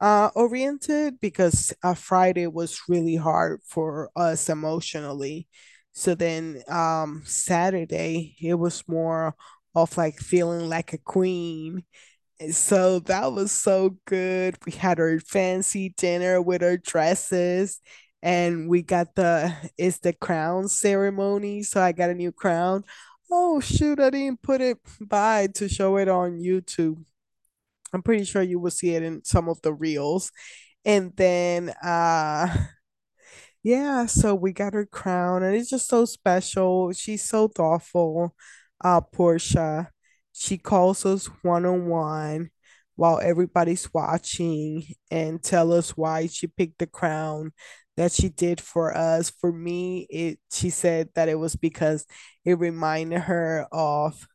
uh 0.00 0.30
oriented 0.34 1.20
because 1.20 1.72
uh, 1.82 1.94
Friday 1.94 2.46
was 2.46 2.80
really 2.88 3.16
hard 3.16 3.60
for 3.66 4.10
us 4.16 4.48
emotionally. 4.50 5.48
So 5.92 6.14
then 6.14 6.62
um 6.68 7.22
Saturday 7.26 8.36
it 8.40 8.54
was 8.54 8.84
more 8.88 9.34
of 9.74 9.96
like 9.96 10.18
feeling 10.18 10.68
like 10.68 10.92
a 10.92 10.98
queen. 10.98 11.84
So 12.52 13.00
that 13.00 13.32
was 13.32 13.52
so 13.52 13.96
good. 14.06 14.56
We 14.64 14.72
had 14.72 14.98
our 14.98 15.20
fancy 15.20 15.90
dinner 15.96 16.40
with 16.40 16.62
our 16.62 16.78
dresses 16.78 17.80
and 18.22 18.68
we 18.68 18.82
got 18.82 19.14
the 19.14 19.54
it's 19.76 19.98
the 19.98 20.12
crown 20.14 20.68
ceremony. 20.68 21.62
So 21.62 21.82
I 21.82 21.92
got 21.92 22.10
a 22.10 22.14
new 22.14 22.32
crown. 22.32 22.84
Oh 23.30 23.60
shoot, 23.60 24.00
I 24.00 24.10
didn't 24.10 24.42
put 24.42 24.60
it 24.62 24.78
by 25.00 25.48
to 25.54 25.68
show 25.68 25.96
it 25.98 26.08
on 26.08 26.38
YouTube. 26.40 27.04
I'm 27.92 28.02
pretty 28.02 28.24
sure 28.24 28.42
you 28.42 28.60
will 28.60 28.70
see 28.72 28.94
it 28.94 29.02
in 29.04 29.24
some 29.24 29.48
of 29.48 29.62
the 29.62 29.72
reels. 29.74 30.32
And 30.84 31.14
then 31.16 31.70
uh 31.84 32.56
yeah, 33.62 34.06
so 34.06 34.34
we 34.34 34.52
got 34.52 34.74
her 34.74 34.86
crown 34.86 35.42
and 35.42 35.54
it's 35.56 35.70
just 35.70 35.88
so 35.88 36.04
special. 36.04 36.92
She's 36.92 37.22
so 37.24 37.48
thoughtful. 37.48 38.34
Uh 38.82 39.00
Porscha. 39.02 39.88
She 40.40 40.58
calls 40.58 41.04
us 41.06 41.26
one 41.42 41.66
on 41.66 41.86
one 41.86 42.50
while 42.96 43.20
everybody's 43.22 43.92
watching 43.94 44.86
and 45.10 45.42
tell 45.42 45.72
us 45.72 45.96
why 45.96 46.26
she 46.28 46.46
picked 46.46 46.78
the 46.78 46.86
crown 46.86 47.52
that 47.98 48.12
she 48.12 48.30
did 48.30 48.60
for 48.60 48.96
us. 48.96 49.30
For 49.30 49.52
me, 49.52 50.06
it 50.10 50.38
she 50.52 50.70
said 50.70 51.10
that 51.14 51.28
it 51.28 51.38
was 51.38 51.56
because 51.56 52.06
it 52.44 52.58
reminded 52.58 53.20
her 53.22 53.66
of 53.72 54.26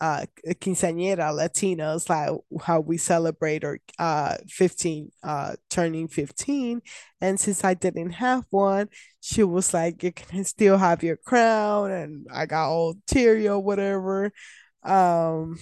uh 0.00 0.26
quinceañera 0.46 1.32
Latinos, 1.32 2.08
like 2.08 2.30
how 2.66 2.80
we 2.80 2.96
celebrate 2.98 3.64
our 3.64 3.78
uh 3.98 4.36
15 4.48 5.10
uh 5.22 5.54
turning 5.70 6.08
15. 6.08 6.82
And 7.20 7.38
since 7.38 7.62
I 7.64 7.74
didn't 7.74 8.12
have 8.12 8.44
one, 8.50 8.88
she 9.20 9.44
was 9.44 9.72
like, 9.74 10.02
You 10.02 10.12
can 10.12 10.44
still 10.44 10.78
have 10.78 11.02
your 11.04 11.16
crown, 11.16 11.90
and 11.92 12.26
I 12.32 12.46
got 12.46 12.68
all 12.70 12.94
teary 13.06 13.48
or 13.48 13.60
whatever. 13.60 14.32
Um 14.84 15.58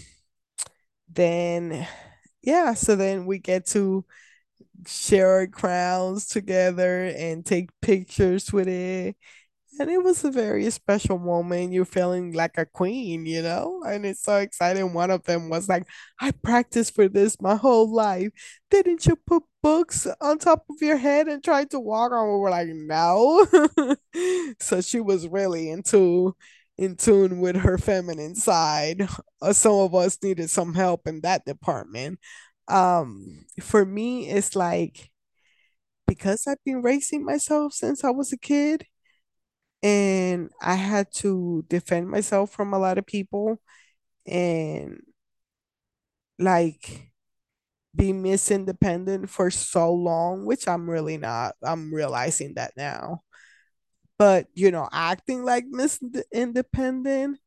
then 1.08 1.86
yeah, 2.42 2.74
so 2.74 2.96
then 2.96 3.26
we 3.26 3.38
get 3.38 3.66
to 3.66 4.04
share 4.86 5.30
our 5.30 5.46
crowns 5.48 6.26
together 6.26 7.06
and 7.16 7.46
take 7.46 7.70
pictures 7.82 8.52
with 8.52 8.68
it 8.68 9.16
and 9.80 9.90
it 9.90 10.02
was 10.04 10.24
a 10.24 10.30
very 10.30 10.70
special 10.70 11.18
moment. 11.18 11.72
You're 11.72 11.84
feeling 11.86 12.32
like 12.32 12.58
a 12.58 12.66
queen, 12.66 13.26
you 13.26 13.42
know? 13.42 13.82
And 13.86 14.06
it's 14.06 14.22
so 14.22 14.36
exciting. 14.38 14.94
One 14.94 15.10
of 15.10 15.24
them 15.24 15.50
was 15.50 15.68
like, 15.68 15.86
I 16.20 16.32
practiced 16.32 16.94
for 16.94 17.08
this 17.08 17.40
my 17.40 17.56
whole 17.56 17.92
life. 17.92 18.30
Didn't 18.70 19.06
you 19.06 19.16
put 19.26 19.44
books 19.62 20.06
on 20.20 20.38
top 20.38 20.64
of 20.70 20.76
your 20.82 20.98
head 20.98 21.28
and 21.28 21.42
try 21.44 21.64
to 21.66 21.80
walk 21.80 22.12
on? 22.12 22.26
We 22.28 22.38
were 22.38 22.50
like, 22.50 22.68
no. 22.68 23.46
so 24.60 24.80
she 24.80 25.00
was 25.00 25.28
really 25.28 25.70
into 25.70 26.36
in 26.80 26.96
tune 26.96 27.40
with 27.40 27.58
her 27.58 27.78
feminine 27.78 28.36
side. 28.36 29.08
Uh, 29.42 29.54
some 29.54 29.74
of 29.74 29.94
us 29.94 30.18
needed 30.24 30.50
some 30.50 30.74
help 30.74 31.06
in 31.08 31.22
that 31.22 31.46
department. 31.46 32.20
Um, 32.68 33.46
for 33.62 33.86
me, 33.86 34.28
it's 34.30 34.56
like 34.56 35.10
because 36.06 36.46
I've 36.46 36.62
been 36.64 36.82
raising 36.82 37.24
myself 37.24 37.72
since 37.74 38.04
I 38.04 38.10
was 38.10 38.32
a 38.32 38.38
kid 38.38 38.86
and 39.82 40.50
I 40.62 40.74
had 40.74 41.12
to 41.16 41.64
defend 41.68 42.10
myself 42.10 42.50
from 42.50 42.72
a 42.74 42.78
lot 42.78 42.98
of 42.98 43.06
people 43.06 43.60
and 44.26 45.02
like 46.38 47.12
be 47.96 48.12
miss 48.12 48.50
independent 48.50 49.30
for 49.30 49.50
so 49.50 49.92
long, 49.92 50.46
which 50.46 50.68
I'm 50.68 50.88
really 50.90 51.18
not. 51.18 51.56
I'm 51.62 51.94
realizing 51.94 52.54
that 52.56 52.72
now. 52.76 53.22
But 54.20 54.48
you 54.54 54.70
know, 54.70 54.86
acting 54.92 55.44
like 55.44 55.64
Miss 55.70 55.98
Independent, 56.30 57.40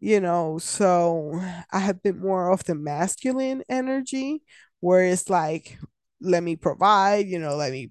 you 0.00 0.20
know, 0.20 0.58
so 0.58 1.40
I 1.72 1.80
have 1.80 2.02
been 2.02 2.20
more 2.20 2.52
of 2.52 2.64
the 2.64 2.74
masculine 2.76 3.64
energy 3.68 4.42
where 4.80 5.04
it's 5.04 5.30
like, 5.30 5.78
let 6.20 6.42
me 6.44 6.56
provide, 6.56 7.26
you 7.28 7.38
know, 7.40 7.56
let 7.56 7.72
me 7.72 7.90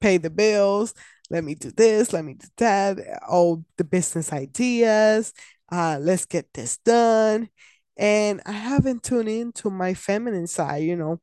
pay 0.00 0.18
the 0.18 0.30
bills, 0.30 0.94
let 1.30 1.44
me 1.44 1.54
do 1.54 1.70
this, 1.72 2.12
let 2.12 2.24
me 2.24 2.34
do 2.34 2.48
that, 2.58 2.98
all 3.28 3.64
the 3.78 3.84
business 3.84 4.32
ideas, 4.32 5.32
uh, 5.72 5.98
let's 6.00 6.26
get 6.26 6.52
this 6.54 6.78
done. 6.78 7.48
And 7.96 8.42
I 8.46 8.52
haven't 8.52 9.04
tuned 9.04 9.28
into 9.28 9.70
my 9.70 9.94
feminine 9.94 10.48
side, 10.48 10.82
you 10.84 10.96
know. 10.96 11.20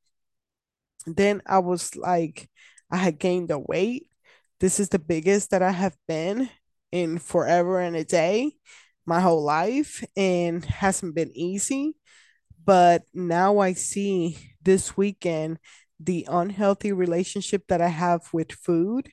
Then 1.06 1.42
I 1.46 1.60
was 1.60 1.96
like, 1.96 2.50
I 2.92 2.98
had 2.98 3.20
gained 3.20 3.50
the 3.50 3.60
weight. 3.60 4.08
This 4.60 4.80
is 4.80 4.90
the 4.90 5.00
biggest 5.00 5.52
that 5.52 5.62
I 5.62 5.72
have 5.72 5.96
been 6.08 6.50
in 6.92 7.20
forever 7.20 7.80
and 7.80 7.96
a 7.96 8.04
day, 8.04 8.54
my 9.06 9.20
whole 9.20 9.44
life, 9.44 10.04
and 10.16 10.64
hasn't 10.66 11.16
been 11.16 11.32
easy. 11.36 11.96
But 12.66 13.04
now 13.14 13.60
I 13.60 13.74
see 13.74 14.38
this 14.64 14.98
weekend 14.98 15.60
the 16.00 16.28
unhealthy 16.30 16.92
relationship 16.94 17.66
that 17.70 17.82
I 17.82 17.88
have 17.90 18.30
with 18.34 18.52
food 18.52 19.12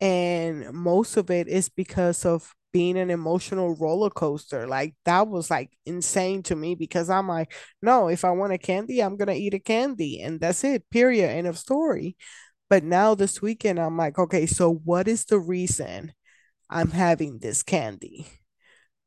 and 0.00 0.72
most 0.72 1.16
of 1.16 1.30
it 1.30 1.48
is 1.48 1.68
because 1.68 2.24
of 2.24 2.54
being 2.72 2.98
an 2.98 3.10
emotional 3.10 3.74
roller 3.76 4.10
coaster. 4.10 4.66
Like 4.66 4.94
that 5.04 5.28
was 5.28 5.50
like 5.50 5.70
insane 5.86 6.42
to 6.44 6.56
me 6.56 6.74
because 6.74 7.10
I'm 7.10 7.28
like, 7.28 7.52
no, 7.82 8.08
if 8.08 8.24
I 8.24 8.30
want 8.30 8.52
a 8.52 8.58
candy, 8.58 9.00
I'm 9.02 9.16
gonna 9.16 9.32
eat 9.32 9.54
a 9.54 9.58
candy, 9.58 10.20
and 10.22 10.40
that's 10.40 10.64
it. 10.64 10.88
Period. 10.90 11.30
End 11.30 11.46
of 11.46 11.58
story. 11.58 12.16
But 12.68 12.84
now 12.84 13.14
this 13.14 13.40
weekend, 13.40 13.78
I'm 13.78 13.96
like, 13.96 14.18
okay, 14.18 14.46
so 14.46 14.72
what 14.72 15.08
is 15.08 15.24
the 15.24 15.38
reason 15.38 16.12
I'm 16.68 16.90
having 16.90 17.38
this 17.38 17.62
candy? 17.62 18.28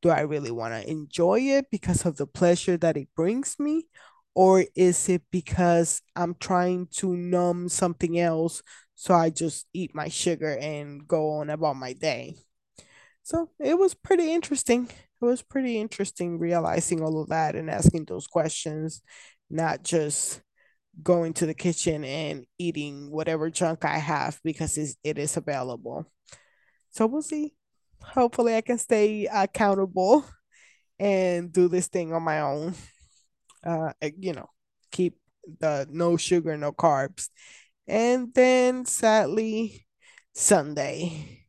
Do 0.01 0.09
I 0.09 0.21
really 0.21 0.51
want 0.51 0.73
to 0.73 0.89
enjoy 0.89 1.41
it 1.41 1.67
because 1.71 2.05
of 2.05 2.17
the 2.17 2.25
pleasure 2.25 2.77
that 2.77 2.97
it 2.97 3.09
brings 3.15 3.59
me? 3.59 3.87
Or 4.33 4.65
is 4.75 5.09
it 5.09 5.23
because 5.29 6.01
I'm 6.15 6.35
trying 6.39 6.87
to 6.97 7.15
numb 7.15 7.69
something 7.69 8.17
else 8.17 8.63
so 9.01 9.15
I 9.15 9.31
just 9.31 9.65
eat 9.73 9.95
my 9.95 10.09
sugar 10.09 10.55
and 10.61 11.07
go 11.07 11.31
on 11.39 11.49
about 11.49 11.75
my 11.75 11.93
day. 11.93 12.35
So 13.23 13.49
it 13.59 13.79
was 13.79 13.95
pretty 13.95 14.31
interesting. 14.31 14.89
It 15.21 15.25
was 15.25 15.41
pretty 15.41 15.79
interesting 15.79 16.37
realizing 16.37 17.01
all 17.01 17.19
of 17.19 17.29
that 17.29 17.55
and 17.55 17.67
asking 17.67 18.05
those 18.05 18.27
questions, 18.27 19.01
not 19.49 19.81
just 19.83 20.43
going 21.01 21.33
to 21.33 21.45
the 21.45 21.53
kitchen 21.53 22.03
and 22.03 22.45
eating 22.57 23.09
whatever 23.11 23.49
junk 23.49 23.85
I 23.85 23.97
have 23.97 24.39
because 24.43 24.77
it 25.03 25.17
is 25.17 25.37
available. 25.37 26.05
So 26.91 27.05
we'll 27.07 27.21
see. 27.21 27.53
Hopefully, 28.01 28.55
I 28.55 28.61
can 28.61 28.77
stay 28.77 29.27
accountable 29.31 30.25
and 30.99 31.51
do 31.51 31.67
this 31.67 31.87
thing 31.87 32.13
on 32.13 32.23
my 32.23 32.41
own. 32.41 32.73
Uh, 33.65 33.93
you 34.17 34.33
know, 34.33 34.47
keep 34.91 35.17
the 35.59 35.87
no 35.89 36.17
sugar, 36.17 36.57
no 36.57 36.71
carbs 36.71 37.29
and 37.91 38.33
then 38.33 38.85
sadly, 38.85 39.85
Sunday, 40.33 41.45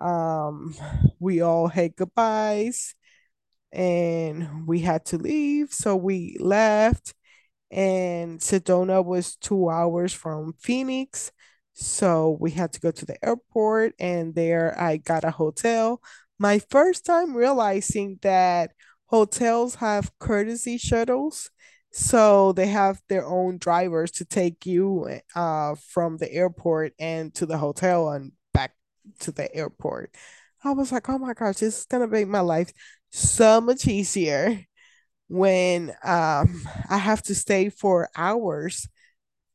um, 0.00 0.74
we 1.20 1.42
all 1.42 1.68
had 1.68 1.94
goodbyes 1.94 2.94
and 3.72 4.66
we 4.66 4.80
had 4.80 5.04
to 5.06 5.18
leave. 5.18 5.72
So 5.72 5.94
we 5.94 6.36
left, 6.40 7.14
and 7.74 8.38
Sedona 8.38 9.04
was 9.04 9.36
two 9.36 9.68
hours 9.68 10.12
from 10.14 10.54
Phoenix. 10.60 11.32
So 11.72 12.38
we 12.40 12.52
had 12.52 12.72
to 12.74 12.80
go 12.80 12.92
to 12.92 13.04
the 13.04 13.22
airport, 13.24 13.94
and 13.98 14.34
there 14.34 14.80
I 14.80 14.98
got 14.98 15.24
a 15.24 15.32
hotel. 15.32 16.00
My 16.38 16.60
first 16.70 17.04
time 17.04 17.36
realizing 17.36 18.18
that 18.22 18.70
hotels 19.06 19.76
have 19.76 20.10
courtesy 20.18 20.78
shuttles 20.78 21.50
so 21.92 22.52
they 22.52 22.66
have 22.66 23.00
their 23.08 23.24
own 23.24 23.56
drivers 23.58 24.10
to 24.10 24.24
take 24.24 24.66
you 24.66 25.20
uh 25.36 25.76
from 25.90 26.16
the 26.16 26.32
airport 26.32 26.92
and 26.98 27.32
to 27.32 27.46
the 27.46 27.56
hotel 27.56 28.10
and 28.10 28.32
back 28.52 28.72
to 29.20 29.30
the 29.30 29.54
airport. 29.54 30.12
I 30.64 30.72
was 30.72 30.90
like, 30.90 31.08
oh 31.08 31.18
my 31.18 31.34
gosh, 31.34 31.56
this 31.58 31.80
is 31.80 31.86
gonna 31.86 32.08
make 32.08 32.26
my 32.26 32.40
life 32.40 32.72
so 33.12 33.60
much 33.60 33.86
easier 33.86 34.64
when 35.28 35.90
um 36.04 36.62
I 36.90 36.98
have 36.98 37.22
to 37.24 37.34
stay 37.34 37.68
for 37.70 38.08
hours 38.16 38.88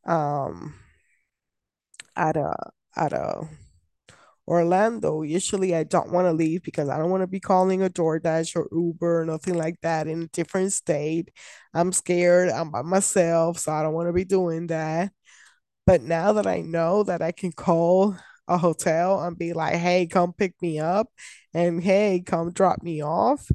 um 0.05 0.75
at 2.15 2.37
a 2.37 2.55
at 2.95 3.13
a 3.13 3.47
Orlando, 4.47 5.21
usually 5.21 5.75
I 5.75 5.83
don't 5.83 6.11
want 6.11 6.25
to 6.25 6.31
leave 6.33 6.63
because 6.63 6.89
I 6.89 6.97
don't 6.97 7.11
want 7.11 7.21
to 7.21 7.27
be 7.27 7.39
calling 7.39 7.83
a 7.83 7.89
DoorDash 7.89 8.55
or 8.55 8.67
Uber 8.71 9.21
or 9.21 9.25
nothing 9.25 9.53
like 9.55 9.75
that 9.81 10.07
in 10.07 10.23
a 10.23 10.27
different 10.27 10.73
state. 10.73 11.29
I'm 11.73 11.91
scared. 11.91 12.49
I'm 12.49 12.71
by 12.71 12.81
myself, 12.81 13.59
so 13.59 13.71
I 13.71 13.83
don't 13.83 13.93
want 13.93 14.09
to 14.09 14.13
be 14.13 14.25
doing 14.25 14.67
that. 14.67 15.11
But 15.85 16.03
now 16.03 16.33
that 16.33 16.47
I 16.47 16.61
know 16.61 17.03
that 17.03 17.21
I 17.21 17.31
can 17.33 17.51
call 17.53 18.17
a 18.47 18.57
hotel 18.57 19.21
and 19.23 19.37
be 19.37 19.53
like, 19.53 19.75
hey, 19.75 20.07
come 20.07 20.33
pick 20.33 20.55
me 20.61 20.79
up 20.79 21.09
and 21.53 21.83
hey, 21.83 22.23
come 22.25 22.51
drop 22.53 22.83
me 22.83 23.03
off, 23.03 23.49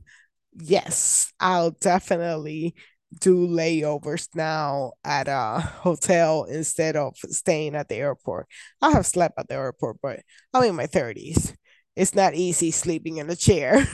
yes, 0.57 1.33
I'll 1.41 1.73
definitely 1.73 2.75
do 3.21 3.47
layovers 3.47 4.29
now 4.35 4.93
at 5.05 5.29
a 5.29 5.61
hotel 5.61 6.45
instead 6.45 6.97
of 6.97 7.17
staying 7.19 7.75
at 7.77 7.89
the 7.89 7.97
airport. 7.97 8.49
I 8.83 8.91
have 8.93 9.07
slept 9.07 9.39
at 9.39 9.49
the 9.49 9.55
airport, 9.55 9.99
but 10.03 10.21
I'm 10.53 10.65
in 10.65 10.75
my 10.75 10.87
30s. 10.87 11.55
It's 11.97 12.15
not 12.15 12.35
easy 12.35 12.73
sleeping 12.73 13.19
in 13.19 13.31
a 13.31 13.37
chair. 13.37 13.87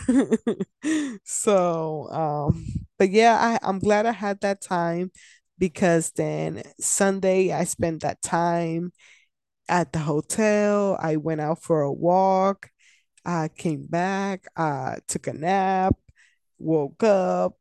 so, 1.24 2.08
um, 2.10 2.66
but 2.98 3.10
yeah, 3.10 3.36
I, 3.62 3.68
I'm 3.68 3.78
glad 3.78 4.06
I 4.06 4.12
had 4.12 4.40
that 4.40 4.62
time 4.62 5.10
because 5.58 6.10
then 6.12 6.62
Sunday 6.80 7.52
I 7.52 7.64
spent 7.64 8.02
that 8.02 8.22
time 8.22 8.92
at 9.68 9.92
the 9.92 10.00
hotel. 10.00 10.96
I 11.00 11.16
went 11.16 11.40
out 11.40 11.62
for 11.62 11.82
a 11.82 11.92
walk. 11.92 12.70
I 13.24 13.48
came 13.56 13.86
back, 13.86 14.46
uh, 14.56 14.96
took 15.08 15.26
a 15.28 15.32
nap, 15.34 15.96
woke 16.60 17.02
up, 17.02 17.56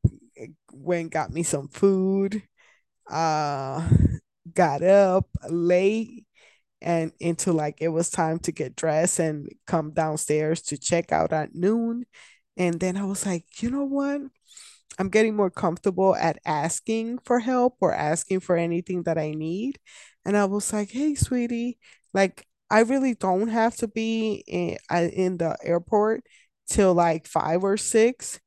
went 0.73 1.11
got 1.11 1.31
me 1.31 1.43
some 1.43 1.67
food, 1.69 2.43
uh, 3.09 3.87
got 4.53 4.83
up 4.83 5.27
late 5.49 6.25
and 6.81 7.11
into 7.19 7.53
like 7.53 7.77
it 7.81 7.89
was 7.89 8.09
time 8.09 8.39
to 8.39 8.51
get 8.51 8.75
dressed 8.75 9.19
and 9.19 9.49
come 9.67 9.91
downstairs 9.91 10.61
to 10.63 10.77
check 10.77 11.11
out 11.11 11.33
at 11.33 11.55
noon. 11.55 12.05
And 12.57 12.79
then 12.79 12.97
I 12.97 13.05
was 13.05 13.25
like, 13.25 13.45
you 13.61 13.71
know 13.71 13.85
what? 13.85 14.21
I'm 14.97 15.09
getting 15.09 15.35
more 15.35 15.49
comfortable 15.49 16.15
at 16.15 16.39
asking 16.45 17.19
for 17.19 17.39
help 17.39 17.77
or 17.81 17.93
asking 17.93 18.41
for 18.41 18.57
anything 18.57 19.03
that 19.03 19.17
I 19.17 19.31
need. 19.31 19.79
And 20.25 20.35
I 20.35 20.45
was 20.45 20.73
like, 20.73 20.91
hey, 20.91 21.15
sweetie, 21.15 21.79
like 22.13 22.45
I 22.69 22.81
really 22.81 23.15
don't 23.15 23.47
have 23.49 23.75
to 23.77 23.87
be 23.87 24.43
in, 24.47 24.77
in 24.91 25.37
the 25.37 25.57
airport 25.63 26.23
till 26.67 26.93
like 26.93 27.27
five 27.27 27.63
or 27.63 27.77
six. 27.77 28.39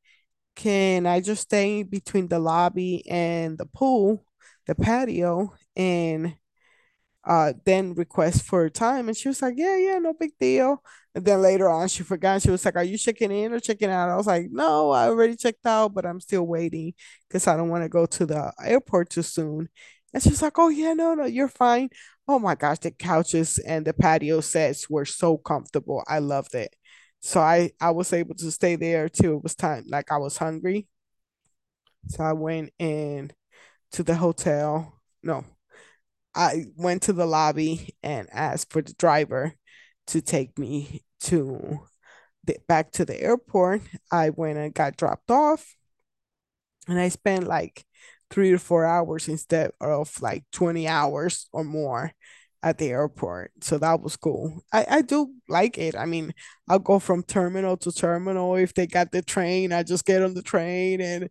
Can 0.55 1.07
I 1.07 1.21
just 1.21 1.43
stay 1.43 1.83
between 1.83 2.29
the 2.29 2.39
lobby 2.39 3.05
and 3.09 3.59
the 3.59 3.67
pool, 3.67 4.25
the 4.67 4.75
patio, 4.75 5.55
and 5.77 6.37
uh 7.25 7.53
then 7.65 7.95
request 7.95 8.45
for 8.45 8.69
time? 8.71 9.09
And 9.09 9.17
she 9.17 9.29
was 9.29 9.43
like 9.43 9.55
yeah 9.57 9.77
yeah 9.77 9.99
no 9.99 10.15
big 10.15 10.33
deal. 10.41 10.83
And 11.15 11.25
then 11.25 11.43
later 11.43 11.69
on 11.69 11.89
she 11.89 12.03
forgot. 12.03 12.43
She 12.43 12.51
was 12.51 12.65
like 12.65 12.77
are 12.77 12.85
you 12.85 12.99
checking 12.99 13.31
in 13.33 13.53
or 13.53 13.61
checking 13.61 13.91
out? 13.91 14.11
I 14.11 14.17
was 14.17 14.27
like 14.27 14.49
no 14.51 14.91
i 14.91 15.07
already 15.09 15.37
checked 15.37 15.67
out 15.67 15.95
but 15.95 16.07
i'm 16.07 16.21
still 16.21 16.47
waiting 16.47 16.95
because 17.29 17.47
i 17.47 17.57
don't 17.57 17.69
want 17.71 17.85
to 17.85 17.89
go 17.89 18.07
to 18.07 18.27
the 18.27 18.53
airport 18.65 19.11
too 19.11 19.23
soon. 19.23 19.69
And 20.15 20.23
she's 20.23 20.43
like 20.43 20.59
oh 20.59 20.69
yeah 20.69 20.95
no 20.95 21.15
no 21.15 21.25
you're 21.27 21.49
fine. 21.49 21.91
Oh 22.29 22.39
my 22.39 22.55
gosh 22.55 22.79
the 22.81 22.91
couches 22.93 23.59
and 23.59 23.87
the 23.87 23.95
patio 23.95 24.41
sets 24.41 24.89
were 24.91 25.05
so 25.07 25.39
comfortable. 25.39 26.03
I 26.09 26.19
loved 26.21 26.55
it 26.55 26.75
so 27.23 27.41
i 27.41 27.71
i 27.81 27.91
was 27.91 28.13
able 28.13 28.35
to 28.35 28.51
stay 28.51 28.77
there 28.77 29.09
till 29.09 29.37
it 29.37 29.43
was 29.43 29.55
time 29.55 29.85
like 29.89 30.13
i 30.13 30.19
was 30.19 30.37
hungry. 30.39 30.89
So 32.09 32.25
i 32.25 32.33
went 32.35 32.73
in 32.79 33.33
to 33.93 34.03
the 34.03 34.17
hotel. 34.17 35.01
No 35.23 35.45
I 36.35 36.67
went 36.77 37.03
to 37.03 37.13
the 37.13 37.27
lobby 37.27 37.95
and 38.03 38.29
asked 38.33 38.73
for 38.73 38.83
the 38.83 38.95
driver 38.95 39.55
to 40.09 40.23
take 40.23 40.59
me 40.59 41.05
to 41.21 41.81
the, 42.45 42.57
back 42.69 42.93
to 42.93 43.05
the 43.05 43.21
airport. 43.21 43.83
I 44.11 44.31
went 44.31 44.59
and 44.59 44.75
got 44.75 44.97
dropped 44.97 45.31
off, 45.31 45.77
and 46.89 46.99
I 46.99 47.09
spent 47.09 47.47
like 47.47 47.85
three 48.31 48.51
to 48.51 48.59
four 48.59 48.87
hours 48.87 49.29
instead 49.29 49.73
of 49.81 50.21
like 50.23 50.45
20 50.53 50.89
hours 50.89 51.49
or 51.53 51.65
more 51.65 52.13
at 52.63 52.79
the 52.79 52.91
airport. 52.91 53.53
So 53.61 53.79
that 53.79 54.01
was 54.01 54.17
cool. 54.17 54.63
I, 54.73 54.87
I 54.89 55.03
do 55.03 55.33
like 55.49 55.79
it. 55.79 55.97
I 55.97 56.07
mean, 56.07 56.33
I'll 56.69 56.79
go 56.79 56.99
from 56.99 57.23
terminal 57.25 57.77
to 57.79 57.93
terminal. 57.93 58.57
If 58.57 58.75
they 58.75 58.87
got 58.87 59.11
the 59.13 59.23
train, 59.23 59.73
I 59.73 59.83
just 59.83 60.05
get 60.07 60.23
on 60.23 60.35
the 60.35 60.43
train 60.43 61.01
and 61.01 61.29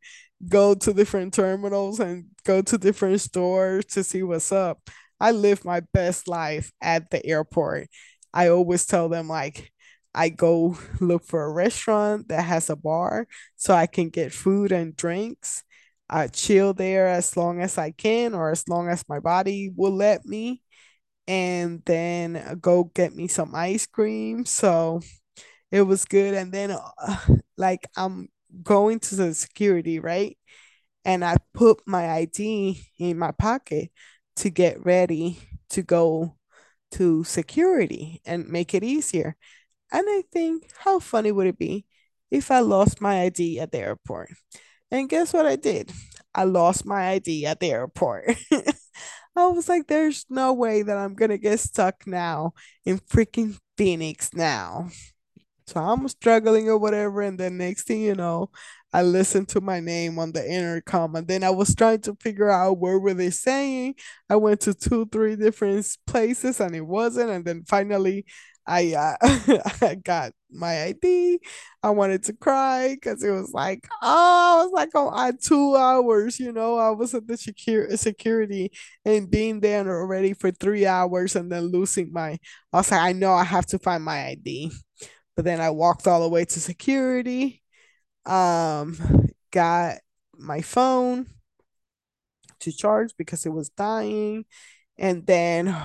go 0.50 0.74
to 0.76 0.94
different 0.94 1.34
terminals 1.34 2.00
and 2.00 2.26
go 2.44 2.62
to 2.62 2.78
different 2.78 3.22
stores 3.22 3.86
to 3.86 4.04
see 4.04 4.24
what's 4.24 4.52
up. 4.52 4.89
I 5.20 5.32
live 5.32 5.63
my 5.63 5.82
best 5.94 6.28
life 6.28 6.72
at 6.82 7.10
the 7.12 7.26
airport. 7.26 7.88
I 8.34 8.48
always 8.50 8.86
tell 8.86 9.08
them 9.10 9.28
like 9.28 9.72
I 10.13 10.30
go 10.30 10.78
look 11.00 11.24
for 11.26 11.44
a 11.44 11.52
restaurant 11.52 12.28
that 12.30 12.44
has 12.44 12.70
a 12.70 12.76
bar 12.76 13.28
so 13.56 13.74
I 13.74 13.88
can 13.88 14.10
get 14.10 14.34
food 14.34 14.72
and 14.72 14.96
drinks. 14.96 15.63
I 16.10 16.28
chill 16.28 16.74
there 16.74 17.08
as 17.08 17.38
long 17.38 17.62
as 17.62 17.78
I 17.78 17.91
can 17.91 18.34
or 18.34 18.52
as 18.52 18.67
long 18.67 18.89
as 18.89 19.08
my 19.08 19.20
body 19.20 19.72
will 19.74 19.96
let 19.96 20.26
me 20.26 20.62
and 21.32 21.82
then 21.86 22.60
go 22.62 22.86
get 22.94 23.15
me 23.15 23.28
some 23.28 23.56
ice 23.56 23.86
cream. 23.88 24.46
So 24.46 25.02
it 25.72 25.84
was 25.84 26.06
good 26.06 26.34
and 26.34 26.52
then 26.52 26.72
uh, 26.72 27.17
like 27.58 27.88
I'm 27.98 28.30
going 28.63 29.00
to 29.02 29.15
the 29.15 29.34
security, 29.34 30.00
right? 30.00 30.38
And 31.06 31.26
I 31.26 31.38
put 31.54 31.82
my 31.88 32.10
ID 32.12 32.82
in 33.00 33.17
my 33.20 33.32
pocket 33.32 33.91
to 34.38 34.50
get 34.50 34.86
ready 34.86 35.39
to 35.72 35.82
go 35.84 36.36
to 36.94 37.24
security 37.24 38.22
and 38.26 38.48
make 38.50 38.74
it 38.74 38.84
easier. 38.84 39.36
And 39.91 40.06
I 40.10 40.24
think, 40.34 40.70
how 40.80 41.00
funny 41.00 41.32
would 41.32 41.48
it 41.48 41.60
be 41.60 41.86
if 42.32 42.52
I 42.52 42.60
lost 42.60 43.02
my 43.02 43.22
ID 43.24 43.60
at 43.60 43.72
the 43.72 43.80
airport? 43.80 44.32
And 44.91 45.10
guess 45.10 45.34
what 45.34 45.46
I 45.48 45.58
did? 45.58 45.91
I 46.36 46.46
lost 46.46 46.86
my 46.86 47.10
ID 47.12 47.46
at 47.48 47.60
the 47.62 47.72
airport. 47.72 48.36
I 49.36 49.48
was 49.48 49.70
like, 49.70 49.88
there's 49.88 50.26
no 50.30 50.54
way 50.54 50.82
that 50.84 50.98
I'm 50.98 51.15
to 51.15 51.38
get 51.38 51.60
stuck 51.60 52.06
now 52.06 52.54
in 52.86 53.00
freaking 53.00 53.58
Phoenix 53.78 54.34
now. 54.34 54.89
So 55.67 55.80
I'm 55.80 56.08
struggling 56.10 56.70
or 56.70 56.78
whatever. 56.78 57.22
And 57.22 57.39
then 57.39 57.58
next 57.58 57.84
thing 57.88 58.02
you 58.02 58.15
know, 58.15 58.50
I 58.94 59.04
listened 59.04 59.50
to 59.50 59.62
my 59.62 59.80
name 59.80 60.20
on 60.20 60.34
the 60.34 60.46
intercom. 60.50 61.15
And 61.15 61.28
then 61.28 61.44
I 61.44 61.50
was 61.52 61.76
trying 61.76 62.02
to 62.02 62.15
figure 62.20 62.52
out 62.52 62.80
where 62.80 63.00
were 63.00 63.13
they 63.13 63.30
saying. 63.30 63.96
I 64.30 64.36
went 64.38 64.62
to 64.62 64.74
two, 64.74 65.06
three 65.08 65.36
different 65.38 65.88
places 66.08 66.60
and 66.60 66.76
it 66.76 66.82
wasn't. 66.86 67.30
And 67.32 67.46
then 67.46 67.63
finally 67.65 68.26
I 68.67 68.94
uh, 68.94 69.62
I 69.82 69.96
got 69.96 70.34
my 70.52 70.84
ID. 70.86 71.40
I 71.84 71.90
wanted 71.92 72.24
to 72.24 72.34
cry 72.34 72.96
because 72.96 73.24
it 73.24 73.32
was 73.32 73.52
like, 73.54 73.88
oh, 74.02 74.62
I 74.62 74.64
was 74.64 74.72
like, 74.74 74.90
oh, 74.96 75.10
I 75.14 75.32
two 75.32 75.76
hours, 75.76 76.40
you 76.40 76.52
know, 76.52 76.78
I 76.78 76.92
was 76.92 77.14
at 77.14 77.28
the 77.28 77.38
secure 77.38 77.90
security 77.98 78.72
and 79.06 79.30
being 79.30 79.60
there 79.60 79.88
already 79.88 80.34
for 80.34 80.52
three 80.52 80.86
hours 80.86 81.36
and 81.36 81.52
then 81.52 81.66
losing 81.72 82.12
my. 82.12 82.38
I 82.74 82.78
was 82.78 82.92
like, 82.92 83.02
I 83.02 83.14
know 83.14 83.34
I 83.34 83.44
have 83.44 83.66
to 83.68 83.80
find 83.80 84.04
my 84.04 84.28
ID. 84.28 84.72
But 85.36 85.46
then 85.46 85.62
I 85.62 85.70
walked 85.70 86.08
all 86.08 86.22
the 86.22 86.30
way 86.30 86.46
to 86.46 86.60
security, 86.60 87.64
um, 88.26 88.98
got 89.52 89.98
my 90.38 90.62
phone 90.62 91.28
to 92.60 92.72
charge 92.72 93.12
because 93.18 93.46
it 93.46 93.54
was 93.54 93.70
dying. 93.70 94.46
And 94.98 95.26
then 95.26 95.76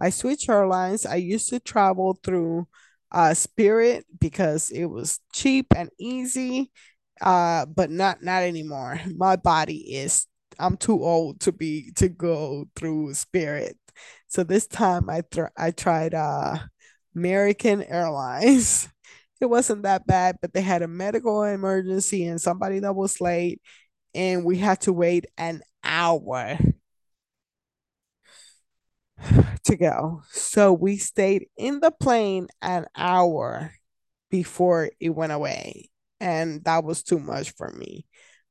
I 0.00 0.10
switched 0.10 0.48
airlines. 0.48 1.06
I 1.06 1.16
used 1.16 1.48
to 1.50 1.60
travel 1.60 2.18
through 2.22 2.68
uh, 3.12 3.34
Spirit 3.34 4.06
because 4.20 4.70
it 4.70 4.86
was 4.86 5.20
cheap 5.32 5.66
and 5.74 5.90
easy, 5.98 6.70
uh, 7.20 7.66
but 7.66 7.90
not 7.90 8.22
not 8.22 8.42
anymore. 8.42 9.00
My 9.16 9.36
body 9.36 9.94
is 9.96 10.26
I'm 10.58 10.76
too 10.76 11.02
old 11.02 11.40
to 11.40 11.52
be 11.52 11.92
to 11.96 12.08
go 12.08 12.66
through 12.76 13.14
Spirit. 13.14 13.76
So 14.28 14.44
this 14.44 14.66
time 14.66 15.08
I 15.10 15.22
th- 15.30 15.48
I 15.56 15.70
tried 15.70 16.14
uh 16.14 16.58
American 17.16 17.82
Airlines. 17.82 18.88
It 19.40 19.46
wasn't 19.46 19.84
that 19.84 20.04
bad, 20.04 20.38
but 20.42 20.52
they 20.52 20.62
had 20.62 20.82
a 20.82 20.88
medical 20.88 21.44
emergency 21.44 22.26
and 22.26 22.40
somebody 22.40 22.80
that 22.80 22.96
was 22.96 23.20
late, 23.20 23.60
and 24.14 24.44
we 24.44 24.58
had 24.58 24.80
to 24.82 24.92
wait 24.92 25.26
an 25.36 25.62
hour 25.84 26.58
to 29.64 29.76
go. 29.76 30.22
So 30.30 30.72
we 30.72 30.96
stayed 30.96 31.46
in 31.56 31.80
the 31.80 31.90
plane 31.90 32.48
an 32.62 32.86
hour 32.96 33.72
before 34.30 34.90
it 35.00 35.10
went 35.10 35.32
away. 35.32 35.90
And 36.20 36.64
that 36.64 36.84
was 36.84 37.02
too 37.02 37.18
much 37.18 37.52
for 37.52 37.70
me. 37.70 38.06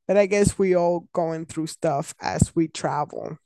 But 0.06 0.16
I 0.16 0.26
guess 0.26 0.58
we 0.58 0.74
all 0.74 1.06
going 1.12 1.46
through 1.46 1.66
stuff 1.66 2.14
as 2.20 2.54
we 2.56 2.68
travel 2.68 3.36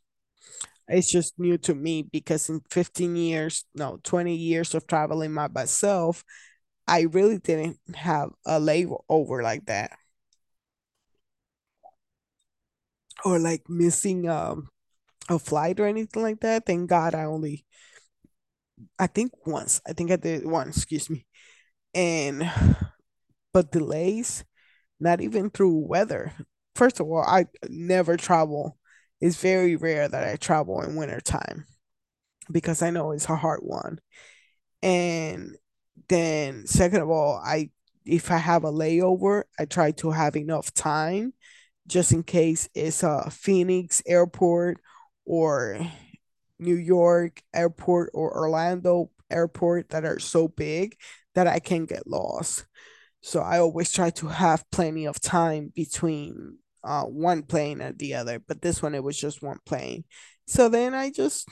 it's 0.88 1.11
just 1.11 1.38
new 1.38 1.59
to 1.59 1.74
me 1.74 2.03
because 2.03 2.49
in 2.49 2.61
15 2.70 3.16
years, 3.16 3.64
no, 3.74 3.99
20 4.03 4.34
years 4.34 4.74
of 4.74 4.86
traveling 4.86 5.34
by 5.34 5.49
myself, 5.49 6.24
I 6.86 7.03
really 7.03 7.38
didn't 7.38 7.78
have 7.94 8.30
a 8.46 8.61
layover 8.61 9.42
like 9.42 9.66
that. 9.66 9.92
Or 13.24 13.38
like 13.38 13.68
missing 13.68 14.28
um 14.28 14.68
a 15.28 15.38
flight 15.38 15.80
or 15.80 15.86
anything 15.86 16.22
like 16.22 16.40
that. 16.40 16.66
Thank 16.66 16.90
God 16.90 17.14
I 17.14 17.24
only 17.24 17.64
I 18.98 19.06
think 19.06 19.32
once. 19.46 19.80
I 19.86 19.92
think 19.92 20.10
I 20.10 20.16
did 20.16 20.44
one, 20.44 20.68
excuse 20.68 21.08
me. 21.08 21.26
And 21.94 22.50
but 23.52 23.70
delays, 23.70 24.44
not 24.98 25.20
even 25.20 25.50
through 25.50 25.86
weather. 25.86 26.32
First 26.74 27.00
of 27.00 27.06
all, 27.06 27.22
I 27.22 27.46
never 27.68 28.16
travel 28.16 28.78
it's 29.22 29.40
very 29.40 29.76
rare 29.76 30.08
that 30.08 30.28
I 30.28 30.34
travel 30.34 30.82
in 30.82 30.96
wintertime 30.96 31.64
because 32.50 32.82
I 32.82 32.90
know 32.90 33.12
it's 33.12 33.28
a 33.28 33.36
hard 33.36 33.60
one. 33.62 34.00
And 34.82 35.56
then 36.08 36.66
second 36.66 37.02
of 37.02 37.08
all, 37.08 37.40
I 37.42 37.70
if 38.04 38.32
I 38.32 38.38
have 38.38 38.64
a 38.64 38.72
layover, 38.72 39.44
I 39.60 39.66
try 39.66 39.92
to 39.92 40.10
have 40.10 40.34
enough 40.34 40.74
time 40.74 41.34
just 41.86 42.10
in 42.10 42.24
case 42.24 42.68
it's 42.74 43.04
a 43.04 43.30
Phoenix 43.30 44.02
airport 44.06 44.78
or 45.24 45.80
New 46.58 46.76
York 46.76 47.42
airport 47.54 48.10
or 48.14 48.36
Orlando 48.36 49.10
airport 49.30 49.90
that 49.90 50.04
are 50.04 50.18
so 50.18 50.48
big 50.48 50.96
that 51.34 51.46
I 51.46 51.58
can 51.58 51.86
get 51.86 52.06
lost. 52.06 52.66
So 53.20 53.40
I 53.40 53.58
always 53.58 53.92
try 53.92 54.10
to 54.10 54.28
have 54.28 54.70
plenty 54.70 55.06
of 55.06 55.20
time 55.20 55.72
between 55.74 56.58
uh, 56.84 57.04
one 57.04 57.42
plane 57.42 57.80
and 57.80 57.98
the 57.98 58.14
other, 58.14 58.40
but 58.40 58.62
this 58.62 58.82
one 58.82 58.94
it 58.94 59.04
was 59.04 59.18
just 59.18 59.42
one 59.42 59.58
plane. 59.64 60.04
So 60.46 60.68
then 60.68 60.94
I 60.94 61.10
just 61.10 61.48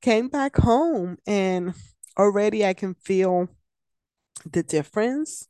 came 0.00 0.28
back 0.28 0.56
home 0.56 1.18
and 1.26 1.74
already 2.18 2.64
I 2.64 2.74
can 2.74 2.94
feel 2.94 3.48
the 4.44 4.62
difference 4.62 5.48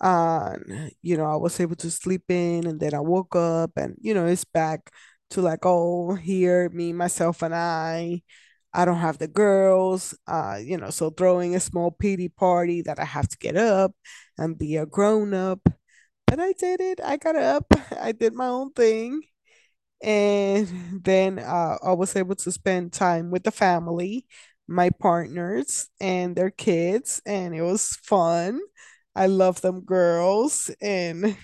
uh 0.00 0.56
you 1.02 1.16
know 1.16 1.26
i 1.26 1.36
was 1.36 1.60
able 1.60 1.76
to 1.76 1.90
sleep 1.90 2.22
in 2.28 2.66
and 2.66 2.80
then 2.80 2.94
i 2.94 3.00
woke 3.00 3.36
up 3.36 3.70
and 3.76 3.96
you 4.00 4.14
know 4.14 4.26
it's 4.26 4.44
back 4.44 4.90
to 5.30 5.40
like 5.42 5.60
oh 5.64 6.14
here 6.14 6.68
me 6.70 6.92
myself 6.92 7.42
and 7.42 7.54
i 7.54 8.22
i 8.74 8.84
don't 8.84 8.98
have 8.98 9.18
the 9.18 9.28
girls 9.28 10.16
uh 10.26 10.58
you 10.62 10.76
know 10.76 10.90
so 10.90 11.10
throwing 11.10 11.54
a 11.54 11.60
small 11.60 11.90
pity 11.90 12.28
party 12.28 12.82
that 12.82 12.98
i 13.00 13.04
have 13.04 13.28
to 13.28 13.38
get 13.38 13.56
up 13.56 13.92
and 14.38 14.58
be 14.58 14.76
a 14.76 14.86
grown 14.86 15.34
up 15.34 15.60
but 16.26 16.40
i 16.40 16.52
did 16.52 16.80
it. 16.80 17.00
I 17.04 17.16
got 17.16 17.36
up. 17.36 17.66
I 18.00 18.12
did 18.12 18.34
my 18.34 18.46
own 18.46 18.72
thing. 18.72 19.22
And 20.02 21.02
then 21.04 21.38
uh, 21.38 21.76
I 21.84 21.92
was 21.92 22.16
able 22.16 22.36
to 22.36 22.52
spend 22.52 22.92
time 22.92 23.30
with 23.30 23.44
the 23.44 23.50
family, 23.50 24.26
my 24.66 24.90
partners, 24.90 25.88
and 26.00 26.34
their 26.34 26.50
kids, 26.50 27.20
and 27.26 27.54
it 27.54 27.62
was 27.62 27.96
fun. 28.02 28.60
I 29.14 29.26
love 29.26 29.60
them 29.60 29.82
girls, 29.82 30.70
and 30.80 31.36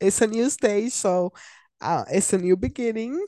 it's 0.00 0.20
a 0.20 0.26
new 0.26 0.50
stage, 0.50 0.92
so 0.92 1.32
uh, 1.82 2.04
it's 2.10 2.32
a 2.32 2.38
new 2.38 2.56
beginning. 2.56 3.24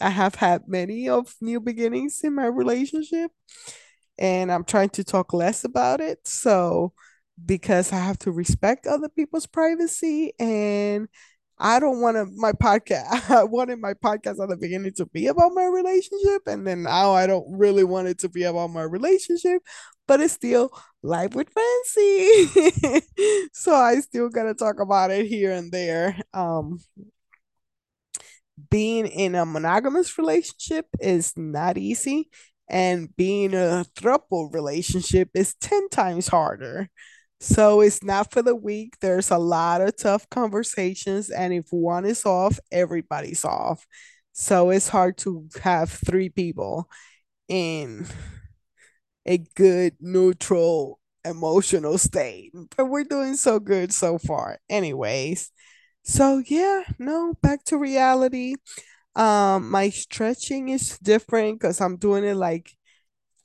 I 0.00 0.10
have 0.10 0.36
had 0.36 0.68
many 0.68 1.08
of 1.08 1.34
new 1.40 1.60
beginnings 1.60 2.20
in 2.22 2.34
my 2.34 2.46
relationship, 2.46 3.30
and 4.18 4.52
I'm 4.52 4.64
trying 4.64 4.90
to 4.90 5.04
talk 5.04 5.32
less 5.32 5.64
about 5.64 6.00
it. 6.00 6.26
So, 6.26 6.92
because 7.44 7.92
I 7.92 7.98
have 7.98 8.18
to 8.20 8.32
respect 8.32 8.86
other 8.86 9.08
people's 9.08 9.46
privacy 9.46 10.32
and 10.38 11.08
I 11.58 11.80
don't 11.80 12.00
want 12.00 12.16
to 12.16 12.26
my 12.36 12.52
podcast. 12.52 13.30
I 13.30 13.44
wanted 13.44 13.80
my 13.80 13.94
podcast 13.94 14.42
at 14.42 14.48
the 14.48 14.56
beginning 14.56 14.92
to 14.96 15.06
be 15.06 15.28
about 15.28 15.52
my 15.54 15.64
relationship, 15.66 16.42
and 16.46 16.66
then 16.66 16.82
now 16.82 17.12
I 17.12 17.26
don't 17.26 17.46
really 17.58 17.84
want 17.84 18.08
it 18.08 18.18
to 18.20 18.28
be 18.28 18.42
about 18.44 18.68
my 18.70 18.82
relationship, 18.82 19.62
but 20.06 20.20
it's 20.20 20.34
still 20.34 20.70
life 21.02 21.34
with 21.34 21.48
Francy. 21.50 23.00
so 23.52 23.74
I 23.74 24.00
still 24.00 24.28
gotta 24.30 24.54
talk 24.54 24.80
about 24.80 25.10
it 25.12 25.26
here 25.26 25.52
and 25.52 25.70
there. 25.70 26.18
Um, 26.32 26.80
being 28.70 29.06
in 29.06 29.34
a 29.34 29.46
monogamous 29.46 30.18
relationship 30.18 30.86
is 31.00 31.32
not 31.36 31.78
easy, 31.78 32.30
and 32.68 33.14
being 33.16 33.54
a 33.54 33.84
throuple 33.96 34.52
relationship 34.52 35.30
is 35.34 35.54
10 35.54 35.88
times 35.90 36.28
harder. 36.28 36.88
So 37.40 37.80
it's 37.80 38.02
not 38.02 38.32
for 38.32 38.42
the 38.42 38.56
weak. 38.56 38.94
There's 39.00 39.30
a 39.30 39.38
lot 39.38 39.80
of 39.80 39.96
tough 39.96 40.28
conversations, 40.30 41.30
and 41.30 41.52
if 41.52 41.66
one 41.70 42.04
is 42.04 42.24
off, 42.24 42.58
everybody's 42.72 43.44
off. 43.44 43.86
So 44.32 44.70
it's 44.70 44.88
hard 44.88 45.18
to 45.18 45.48
have 45.62 45.90
three 45.90 46.28
people 46.28 46.88
in 47.48 48.06
a 49.26 49.38
good, 49.54 49.94
neutral, 50.00 51.00
emotional 51.24 51.98
state. 51.98 52.52
But 52.76 52.86
we're 52.86 53.04
doing 53.04 53.36
so 53.36 53.60
good 53.60 53.92
so 53.92 54.18
far. 54.18 54.58
Anyways, 54.68 55.50
so 56.04 56.42
yeah, 56.46 56.84
no, 56.98 57.34
back 57.42 57.64
to 57.66 57.78
reality. 57.78 58.56
Um, 59.16 59.70
my 59.70 59.90
stretching 59.90 60.70
is 60.70 60.98
different 61.00 61.60
because 61.60 61.80
I'm 61.80 61.98
doing 61.98 62.24
it 62.24 62.36
like 62.36 62.70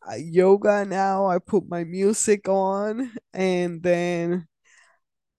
uh, 0.09 0.15
yoga 0.17 0.85
now. 0.85 1.27
I 1.27 1.39
put 1.39 1.69
my 1.69 1.83
music 1.85 2.49
on 2.49 3.11
and 3.33 3.83
then 3.83 4.47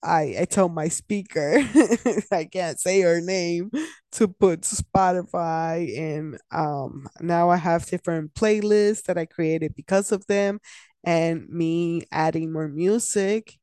I 0.03 0.35
I 0.41 0.45
tell 0.49 0.69
my 0.69 0.89
speaker 0.89 1.57
I 2.31 2.45
can't 2.45 2.79
say 2.79 3.01
her 3.01 3.21
name 3.21 3.71
to 4.13 4.27
put 4.29 4.61
Spotify 4.63 5.97
and 5.99 6.39
um 6.51 7.07
now 7.21 7.49
I 7.51 7.57
have 7.57 7.85
different 7.87 8.33
playlists 8.35 9.03
that 9.05 9.17
I 9.19 9.25
created 9.27 9.75
because 9.75 10.11
of 10.11 10.27
them 10.27 10.59
and 11.05 11.49
me 11.49 12.03
adding 12.11 12.53
more 12.53 12.67
music. 12.69 13.59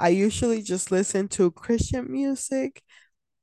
I 0.00 0.08
usually 0.10 0.62
just 0.62 0.90
listen 0.90 1.28
to 1.30 1.50
Christian 1.52 2.10
music 2.10 2.82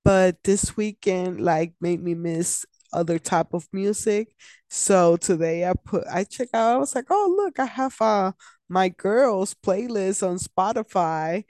but 0.03 0.37
this 0.43 0.77
weekend 0.77 1.41
like 1.41 1.73
made 1.81 2.01
me 2.03 2.13
miss 2.15 2.65
other 2.93 3.19
type 3.19 3.53
of 3.53 3.67
music. 3.73 4.33
So 4.69 5.17
today 5.17 5.65
I 5.67 5.73
put 5.85 6.05
I 6.11 6.23
check 6.23 6.49
out, 6.53 6.75
I 6.75 6.77
was 6.77 6.95
like, 6.95 7.05
oh 7.09 7.35
look, 7.37 7.59
I 7.59 7.65
have 7.65 7.95
uh 8.01 8.31
my 8.69 8.89
girls 8.89 9.53
playlist 9.55 10.27
on 10.27 10.37
Spotify 10.37 11.43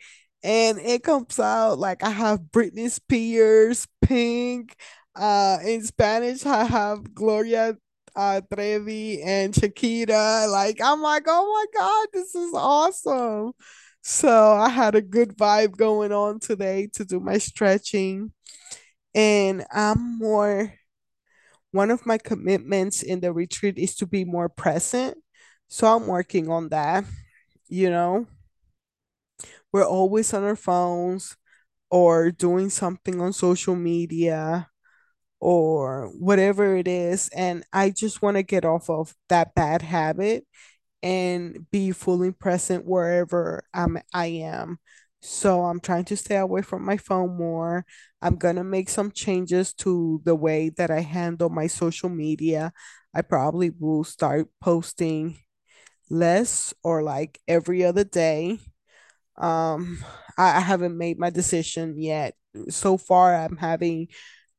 and 0.43 0.77
it 0.79 1.03
comes 1.03 1.39
out 1.39 1.79
like 1.79 2.03
I 2.03 2.09
have 2.11 2.39
Britney 2.51 2.89
Spears, 2.89 3.87
Pink, 4.01 4.75
uh 5.15 5.59
in 5.65 5.83
Spanish 5.83 6.45
I 6.45 6.65
have 6.65 7.13
Gloria 7.13 7.75
uh 8.15 8.41
Trevi 8.53 9.21
and 9.23 9.53
Shakira. 9.53 10.49
Like 10.51 10.79
I'm 10.83 11.01
like, 11.01 11.23
oh 11.27 11.67
my 11.73 11.79
God, 11.79 12.07
this 12.13 12.35
is 12.35 12.53
awesome. 12.53 13.53
So 14.09 14.53
I 14.53 14.69
had 14.69 14.95
a 14.95 15.01
good 15.01 15.35
vibe 15.35 15.75
going 15.75 16.13
on 16.13 16.39
today 16.39 16.87
to 16.93 17.03
do 17.03 17.19
my 17.19 17.37
stretching 17.39 18.31
and 19.13 19.65
I'm 19.69 20.19
more 20.19 20.73
one 21.71 21.91
of 21.91 22.05
my 22.05 22.17
commitments 22.17 23.03
in 23.03 23.19
the 23.19 23.33
retreat 23.33 23.77
is 23.77 23.95
to 23.97 24.07
be 24.07 24.23
more 24.23 24.47
present. 24.47 25.17
So 25.67 25.87
I'm 25.87 26.07
working 26.07 26.49
on 26.49 26.69
that. 26.69 27.03
You 27.67 27.89
know, 27.89 28.27
we're 29.73 29.85
always 29.85 30.33
on 30.33 30.43
our 30.43 30.55
phones 30.55 31.35
or 31.89 32.31
doing 32.31 32.69
something 32.69 33.21
on 33.21 33.33
social 33.33 33.75
media 33.75 34.69
or 35.39 36.11
whatever 36.19 36.75
it 36.77 36.87
is. 36.87 37.29
And 37.35 37.63
I 37.73 37.91
just 37.91 38.21
want 38.21 38.37
to 38.37 38.43
get 38.43 38.65
off 38.65 38.89
of 38.89 39.13
that 39.29 39.55
bad 39.55 39.81
habit 39.81 40.45
and 41.03 41.69
be 41.71 41.91
fully 41.91 42.31
present 42.31 42.85
wherever 42.85 43.63
I'm 43.73 43.97
I 44.13 44.27
am. 44.27 44.79
So 45.21 45.63
I'm 45.65 45.79
trying 45.79 46.05
to 46.05 46.17
stay 46.17 46.37
away 46.37 46.61
from 46.61 46.85
my 46.85 46.97
phone 46.97 47.37
more. 47.37 47.85
I'm 48.21 48.35
gonna 48.37 48.63
make 48.63 48.89
some 48.89 49.11
changes 49.11 49.73
to 49.75 50.21
the 50.25 50.35
way 50.35 50.69
that 50.77 50.91
I 50.91 51.01
handle 51.01 51.49
my 51.49 51.67
social 51.67 52.09
media. 52.09 52.71
I 53.13 53.21
probably 53.21 53.71
will 53.71 54.03
start 54.03 54.47
posting 54.61 55.37
less 56.09 56.73
or 56.83 57.03
like 57.03 57.39
every 57.47 57.83
other 57.83 58.03
day. 58.03 58.59
Um, 59.37 59.99
I, 60.37 60.57
I 60.57 60.59
haven't 60.59 60.97
made 60.97 61.19
my 61.19 61.29
decision 61.29 61.99
yet. 62.01 62.35
So 62.69 62.97
far, 62.97 63.35
I'm 63.35 63.57
having 63.57 64.07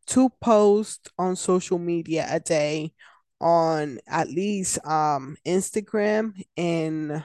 two 0.07 0.31
posts 0.41 1.11
on 1.19 1.37
social 1.37 1.79
media 1.79 2.27
a 2.31 2.41
day 2.41 2.95
on 3.41 3.99
at 4.07 4.29
least 4.29 4.85
um 4.87 5.37
Instagram 5.47 6.33
and 6.57 7.25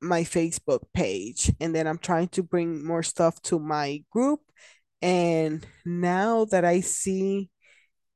my 0.00 0.22
Facebook 0.22 0.80
page. 0.94 1.52
And 1.60 1.74
then 1.74 1.86
I'm 1.86 1.98
trying 1.98 2.28
to 2.28 2.42
bring 2.42 2.84
more 2.84 3.02
stuff 3.02 3.40
to 3.42 3.58
my 3.58 4.04
group. 4.10 4.40
And 5.02 5.66
now 5.84 6.44
that 6.46 6.64
I 6.64 6.80
see 6.80 7.50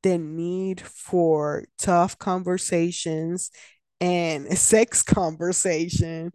the 0.03 0.19
need 0.19 0.81
for 0.81 1.65
tough 1.79 2.19
conversations 2.19 3.51
and 4.01 4.47
sex 4.59 5.03
conversation, 5.03 6.33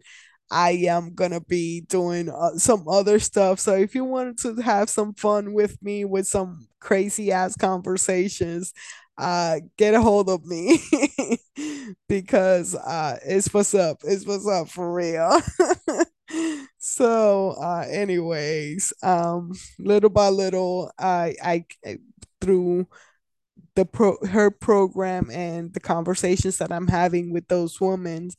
I 0.50 0.72
am 0.88 1.14
gonna 1.14 1.40
be 1.40 1.80
doing 1.82 2.28
uh, 2.30 2.56
some 2.58 2.86
other 2.88 3.18
stuff. 3.18 3.58
So 3.58 3.74
if 3.74 3.94
you 3.94 4.04
wanted 4.04 4.38
to 4.38 4.62
have 4.62 4.88
some 4.88 5.14
fun 5.14 5.52
with 5.52 5.82
me 5.82 6.04
with 6.04 6.26
some 6.28 6.68
crazy 6.80 7.32
ass 7.32 7.56
conversations, 7.56 8.72
uh, 9.18 9.60
get 9.78 9.94
a 9.94 10.00
hold 10.00 10.28
of 10.28 10.44
me 10.44 10.80
because 12.08 12.74
uh, 12.74 13.18
it's 13.24 13.52
what's 13.52 13.74
up. 13.74 13.98
It's 14.04 14.26
what's 14.26 14.48
up 14.48 14.68
for 14.68 14.92
real. 14.92 15.40
so, 16.78 17.54
uh, 17.60 17.84
anyways, 17.90 18.92
um, 19.02 19.52
little 19.78 20.10
by 20.10 20.28
little, 20.28 20.90
I 20.98 21.34
I 21.42 21.64
through 22.40 22.88
the 23.74 23.84
pro 23.84 24.16
her 24.28 24.50
program 24.50 25.30
and 25.30 25.72
the 25.74 25.80
conversations 25.80 26.58
that 26.58 26.72
I'm 26.72 26.88
having 26.88 27.32
with 27.32 27.48
those 27.48 27.80
women, 27.80 28.30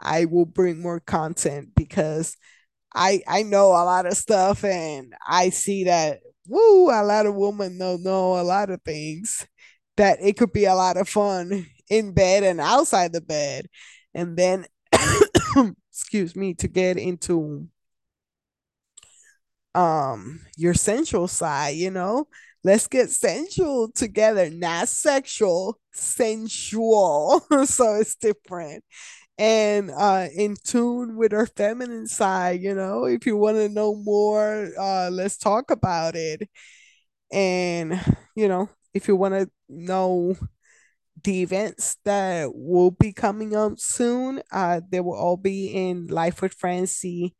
I 0.00 0.26
will 0.26 0.46
bring 0.46 0.82
more 0.82 1.00
content 1.00 1.70
because 1.76 2.36
I 2.94 3.22
I 3.28 3.42
know 3.44 3.68
a 3.68 3.84
lot 3.84 4.06
of 4.06 4.14
stuff 4.16 4.64
and 4.64 5.14
I 5.26 5.50
see 5.50 5.84
that 5.84 6.20
woo 6.46 6.90
a 6.90 7.02
lot 7.04 7.26
of 7.26 7.34
women 7.36 7.78
don't 7.78 8.02
know 8.02 8.40
a 8.40 8.42
lot 8.42 8.70
of 8.70 8.82
things 8.82 9.46
that 9.98 10.18
it 10.22 10.38
could 10.38 10.52
be 10.52 10.66
a 10.66 10.76
lot 10.76 10.98
of 10.98 11.08
fun 11.08 11.66
in 11.90 12.12
bed 12.14 12.44
and 12.44 12.60
outside 12.60 13.12
the 13.12 13.22
bed 13.22 13.68
and 14.14 14.36
then 14.36 14.66
excuse 15.92 16.36
me 16.36 16.54
to 16.54 16.68
get 16.68 16.98
into 16.98 17.68
um 19.74 20.40
your 20.56 20.74
sensual 20.74 21.28
side, 21.28 21.76
you 21.76 21.90
know? 21.90 22.28
Let's 22.64 22.88
get 22.88 23.10
sensual 23.10 23.90
together, 23.92 24.50
not 24.50 24.88
sexual, 24.88 25.78
sensual. 25.92 27.40
so 27.66 27.94
it's 27.96 28.16
different. 28.16 28.84
And 29.38 29.90
uh 29.92 30.28
in 30.36 30.56
tune 30.64 31.16
with 31.16 31.32
our 31.34 31.46
feminine 31.46 32.06
side, 32.08 32.62
you 32.62 32.74
know, 32.74 33.06
if 33.06 33.26
you 33.26 33.36
want 33.36 33.58
to 33.58 33.68
know 33.68 33.96
more, 33.96 34.70
uh 34.78 35.10
let's 35.12 35.38
talk 35.38 35.70
about 35.70 36.16
it. 36.16 36.48
And 37.32 38.00
you 38.36 38.48
know, 38.48 38.70
if 38.98 39.06
you 39.06 39.14
want 39.14 39.34
to 39.34 39.48
know 39.68 40.36
the 41.22 41.42
events 41.42 41.96
that 42.04 42.50
will 42.52 42.90
be 42.90 43.12
coming 43.12 43.54
up 43.54 43.78
soon. 43.78 44.42
Uh, 44.50 44.80
they 44.90 45.00
will 45.00 45.14
all 45.14 45.36
be 45.36 45.68
in 45.68 46.08
Life 46.08 46.42
with 46.42 46.52
Francy, 46.54 47.36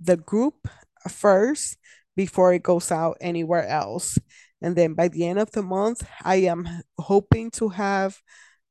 the 0.00 0.16
group 0.16 0.68
first 1.08 1.76
before 2.16 2.54
it 2.54 2.62
goes 2.62 2.90
out 2.90 3.18
anywhere 3.20 3.66
else. 3.66 4.18
And 4.62 4.74
then 4.74 4.94
by 4.94 5.08
the 5.08 5.26
end 5.26 5.38
of 5.38 5.50
the 5.50 5.62
month, 5.62 6.08
I 6.22 6.36
am 6.36 6.66
hoping 6.98 7.50
to 7.52 7.68
have 7.68 8.16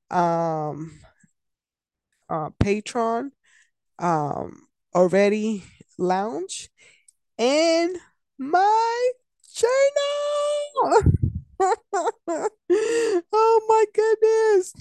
um, 0.09 0.99
uh, 2.27 2.49
Patreon 2.63 3.29
um, 3.99 4.67
already 4.95 5.63
launched 5.99 6.69
and 7.37 7.97
my 8.39 9.11
journal. 9.53 11.11
oh 12.71 13.61
my 13.67 13.85
goodness. 13.93 14.73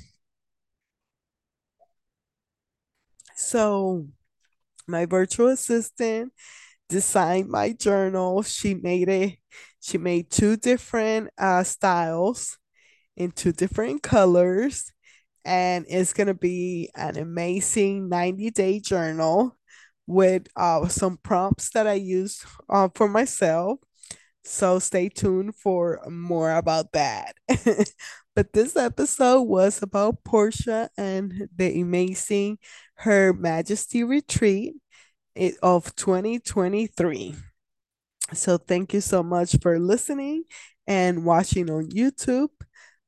So, 3.50 4.06
my 4.88 5.06
virtual 5.06 5.48
assistant 5.48 6.32
designed 6.88 7.48
my 7.50 7.72
journal. 7.72 8.42
She 8.42 8.74
made 8.74 9.08
it, 9.08 9.38
she 9.80 9.98
made 9.98 10.30
two 10.30 10.56
different 10.56 11.30
uh, 11.38 11.64
styles 11.64 12.58
in 13.16 13.32
two 13.32 13.52
different 13.52 14.02
colors. 14.02 14.92
And 15.44 15.86
it's 15.88 16.12
going 16.12 16.28
to 16.28 16.34
be 16.34 16.90
an 16.96 17.16
amazing 17.18 18.08
90 18.08 18.50
day 18.50 18.80
journal 18.80 19.56
with 20.06 20.48
uh, 20.56 20.88
some 20.88 21.18
prompts 21.18 21.70
that 21.70 21.86
I 21.86 21.94
use 21.94 22.44
uh, 22.68 22.88
for 22.94 23.08
myself 23.08 23.80
so 24.44 24.78
stay 24.78 25.08
tuned 25.08 25.54
for 25.56 26.00
more 26.08 26.52
about 26.52 26.92
that. 26.92 27.34
but 28.40 28.54
this 28.54 28.74
episode 28.74 29.42
was 29.42 29.82
about 29.82 30.24
Porscha 30.24 30.88
and 30.96 31.46
the 31.54 31.78
amazing 31.78 32.56
Her 32.94 33.34
Majesty 33.34 34.02
Retreat 34.02 34.76
of 35.62 35.94
2023. 35.94 37.34
So 38.32 38.56
thank 38.56 38.94
you 38.94 39.02
so 39.02 39.22
much 39.22 39.56
for 39.60 39.78
listening 39.78 40.44
and 40.86 41.26
watching 41.26 41.70
on 41.70 41.90
YouTube. 41.90 42.48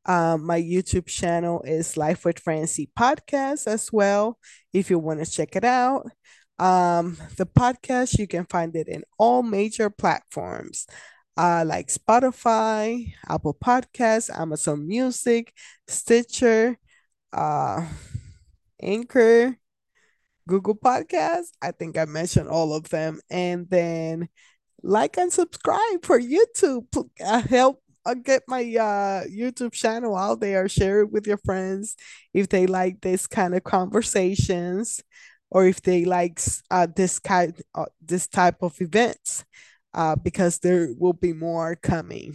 Um, 0.04 0.44
my 0.44 0.60
YouTube 0.60 1.06
channel 1.06 1.62
is 1.62 1.96
Life 1.96 2.26
with 2.26 2.38
Francy 2.38 2.90
Podcast 2.94 3.66
as 3.66 3.90
well. 3.90 4.38
If 4.74 4.90
you 4.90 4.98
want 4.98 5.24
to 5.24 5.30
check 5.32 5.56
it 5.56 5.64
out, 5.64 6.10
um, 6.58 7.16
the 7.38 7.46
podcast 7.46 8.18
you 8.18 8.26
can 8.26 8.44
find 8.44 8.76
it 8.76 8.86
in 8.86 9.02
all 9.18 9.42
major 9.42 9.88
platforms 9.88 10.86
uh, 11.36 11.64
like 11.66 11.88
Spotify, 11.88 13.12
Apple 13.28 13.54
Podcasts, 13.54 14.30
Amazon 14.36 14.86
Music, 14.86 15.52
Stitcher, 15.88 16.78
uh, 17.32 17.86
Anchor, 18.80 19.56
Google 20.48 20.76
Podcasts. 20.76 21.52
I 21.60 21.70
think 21.72 21.96
I 21.96 22.04
mentioned 22.04 22.48
all 22.48 22.74
of 22.74 22.88
them. 22.90 23.20
And 23.30 23.68
then 23.70 24.28
like 24.82 25.16
and 25.16 25.32
subscribe 25.32 26.04
for 26.04 26.20
YouTube. 26.20 26.86
Uh, 27.24 27.42
help 27.42 27.82
uh, 28.04 28.14
get 28.14 28.42
my 28.48 28.60
uh, 28.62 29.24
YouTube 29.24 29.72
channel 29.72 30.16
out 30.16 30.40
there. 30.40 30.68
Share 30.68 31.00
it 31.00 31.12
with 31.12 31.26
your 31.26 31.38
friends 31.38 31.96
if 32.34 32.48
they 32.48 32.66
like 32.66 33.00
this 33.00 33.26
kind 33.26 33.54
of 33.54 33.64
conversations 33.64 35.02
or 35.50 35.66
if 35.66 35.82
they 35.82 36.04
like 36.04 36.40
uh, 36.70 36.86
this 36.94 37.18
kind 37.18 37.54
uh, 37.74 37.86
this 38.04 38.26
type 38.26 38.62
of 38.62 38.80
events 38.80 39.44
uh, 39.94 40.16
because 40.16 40.58
there 40.58 40.88
will 40.98 41.12
be 41.12 41.32
more 41.32 41.76
coming. 41.76 42.34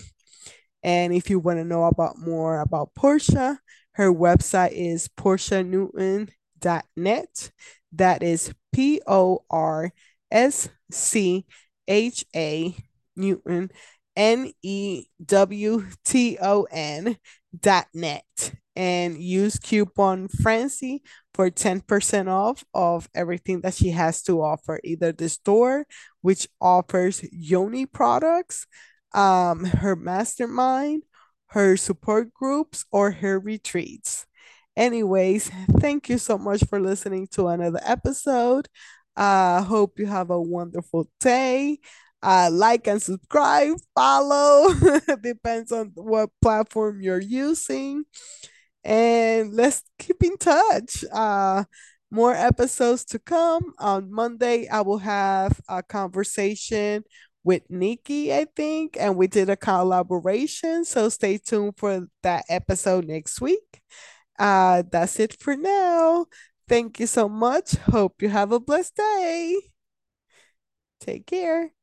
And 0.84 1.14
if 1.14 1.30
you 1.30 1.40
want 1.40 1.60
to 1.60 1.66
know 1.66 1.84
about 1.86 2.18
more 2.18 2.62
about 2.62 2.96
Porscha, 2.96 3.58
her 3.94 4.14
website 4.14 4.74
is 4.74 5.08
porschanewton.net. 5.18 7.52
That 7.94 8.22
is 8.24 8.54
P 8.74 9.02
O 9.08 9.46
R 9.50 9.94
S 10.32 10.70
C 10.92 11.46
H 11.88 12.26
A 12.36 12.76
Newton 13.16 13.72
N 14.16 14.52
E 14.62 15.06
W 15.26 15.84
T 16.06 16.38
O 16.42 16.68
N 16.70 17.18
net 17.94 18.52
and 18.76 19.18
use 19.22 19.58
coupon 19.58 20.28
Francy 20.28 21.02
for 21.34 21.50
10% 21.50 22.28
off 22.30 22.64
of 22.74 23.10
everything 23.16 23.62
that 23.62 23.74
she 23.74 23.90
has 23.92 24.22
to 24.24 24.42
offer, 24.42 24.80
either 24.84 25.12
the 25.12 25.30
store, 25.30 25.86
which 26.22 26.48
offers 26.62 27.24
Yoni 27.32 27.86
products, 27.86 28.68
um, 29.14 29.66
her 29.66 29.96
mastermind, 29.96 31.04
her 31.48 31.78
support 31.78 32.34
groups, 32.34 32.86
or 32.92 33.12
her 33.12 33.40
retreats. 33.40 34.26
Anyways, 34.76 35.50
thank 35.80 36.08
you 36.10 36.20
so 36.20 36.38
much 36.38 36.64
for 36.66 36.80
listening 36.80 37.28
to 37.32 37.48
another 37.48 37.80
episode. 37.84 38.68
I 39.16 39.58
uh, 39.58 39.64
hope 39.64 39.98
you 39.98 40.06
have 40.06 40.30
a 40.30 40.40
wonderful 40.40 41.10
day. 41.20 41.80
Uh, 42.24 42.50
like 42.52 42.88
and 42.88 43.02
subscribe, 43.02 43.78
follow, 43.96 44.74
depends 45.22 45.72
on 45.72 45.92
what 45.96 46.30
platform 46.42 47.00
you're 47.02 47.22
using 47.22 48.04
and 48.84 49.54
let's 49.54 49.84
keep 50.00 50.24
in 50.24 50.38
touch. 50.38 51.04
Uh, 51.12 51.66
more 52.10 52.34
episodes 52.34 53.04
to 53.06 53.20
come. 53.20 53.74
On 53.80 54.12
Monday, 54.12 54.68
I 54.70 54.82
will 54.82 55.00
have 55.00 55.60
a 55.68 55.84
conversation 55.84 57.04
with 57.44 57.64
Nikki, 57.70 58.34
I 58.34 58.46
think, 58.56 58.98
and 59.00 59.16
we 59.18 59.28
did 59.28 59.50
a 59.50 59.58
collaboration. 59.58 60.86
So 60.86 61.10
stay 61.10 61.38
tuned 61.38 61.78
for 61.78 62.08
that 62.24 62.46
episode 62.50 63.06
next 63.08 63.42
week. 63.42 63.82
Uh, 64.40 64.84
that's 64.90 65.20
it 65.20 65.38
for 65.40 65.56
now. 65.56 66.28
Thank 66.70 67.00
you 67.00 67.08
so 67.08 67.28
much. 67.30 67.76
Hope 67.76 68.22
you 68.22 68.30
have 68.30 68.52
a 68.52 68.60
blessed 68.60 68.96
day. 68.96 69.58
Take 71.00 71.26
care. 71.28 71.77